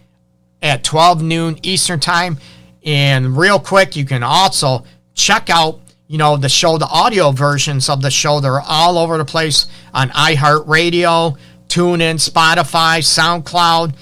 at 0.61 0.83
12 0.83 1.23
noon 1.23 1.59
Eastern 1.63 2.01
Time. 2.01 2.39
And 2.85 3.37
real 3.37 3.61
quick, 3.61 3.95
you 3.95 4.05
can 4.05 4.23
also 4.23 4.85
check 5.21 5.51
out, 5.51 5.81
you 6.09 6.19
know, 6.19 6.37
the 6.37 6.49
show, 6.49 6.79
the 6.79 6.89
audio 6.89 7.31
versions 7.31 7.89
of 7.89 8.03
the 8.03 8.11
show. 8.11 8.41
They're 8.41 8.61
all 8.61 8.99
over 8.99 9.19
the 9.19 9.25
place 9.25 9.67
on 9.95 10.11
iHeartRadio, 10.11 11.37
TuneIn, 11.69 12.17
Spotify, 12.17 12.99
SoundCloud 12.99 13.95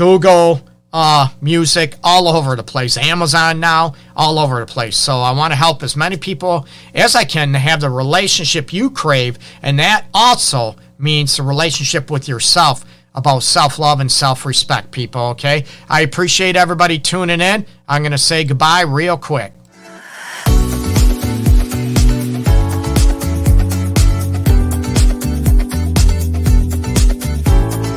Google 0.00 0.62
uh, 0.92 1.28
Music, 1.40 1.94
all 2.02 2.26
over 2.26 2.56
the 2.56 2.62
place. 2.62 2.96
Amazon 2.96 3.60
now, 3.60 3.94
all 4.16 4.38
over 4.38 4.60
the 4.60 4.66
place. 4.66 4.96
So 4.96 5.20
I 5.20 5.30
want 5.32 5.52
to 5.52 5.56
help 5.56 5.82
as 5.82 5.94
many 5.94 6.16
people 6.16 6.66
as 6.94 7.14
I 7.14 7.24
can 7.24 7.52
to 7.52 7.58
have 7.58 7.82
the 7.82 7.90
relationship 7.90 8.72
you 8.72 8.90
crave, 8.90 9.38
and 9.62 9.78
that 9.78 10.06
also 10.14 10.76
means 10.98 11.36
the 11.36 11.42
relationship 11.42 12.10
with 12.10 12.28
yourself 12.28 12.84
about 13.14 13.42
self 13.42 13.78
love 13.78 14.00
and 14.00 14.10
self 14.10 14.46
respect, 14.46 14.90
people. 14.90 15.20
Okay, 15.32 15.66
I 15.88 16.00
appreciate 16.00 16.56
everybody 16.56 16.98
tuning 16.98 17.40
in. 17.40 17.66
I'm 17.86 18.02
going 18.02 18.12
to 18.12 18.18
say 18.18 18.44
goodbye 18.44 18.82
real 18.82 19.18
quick. 19.18 19.52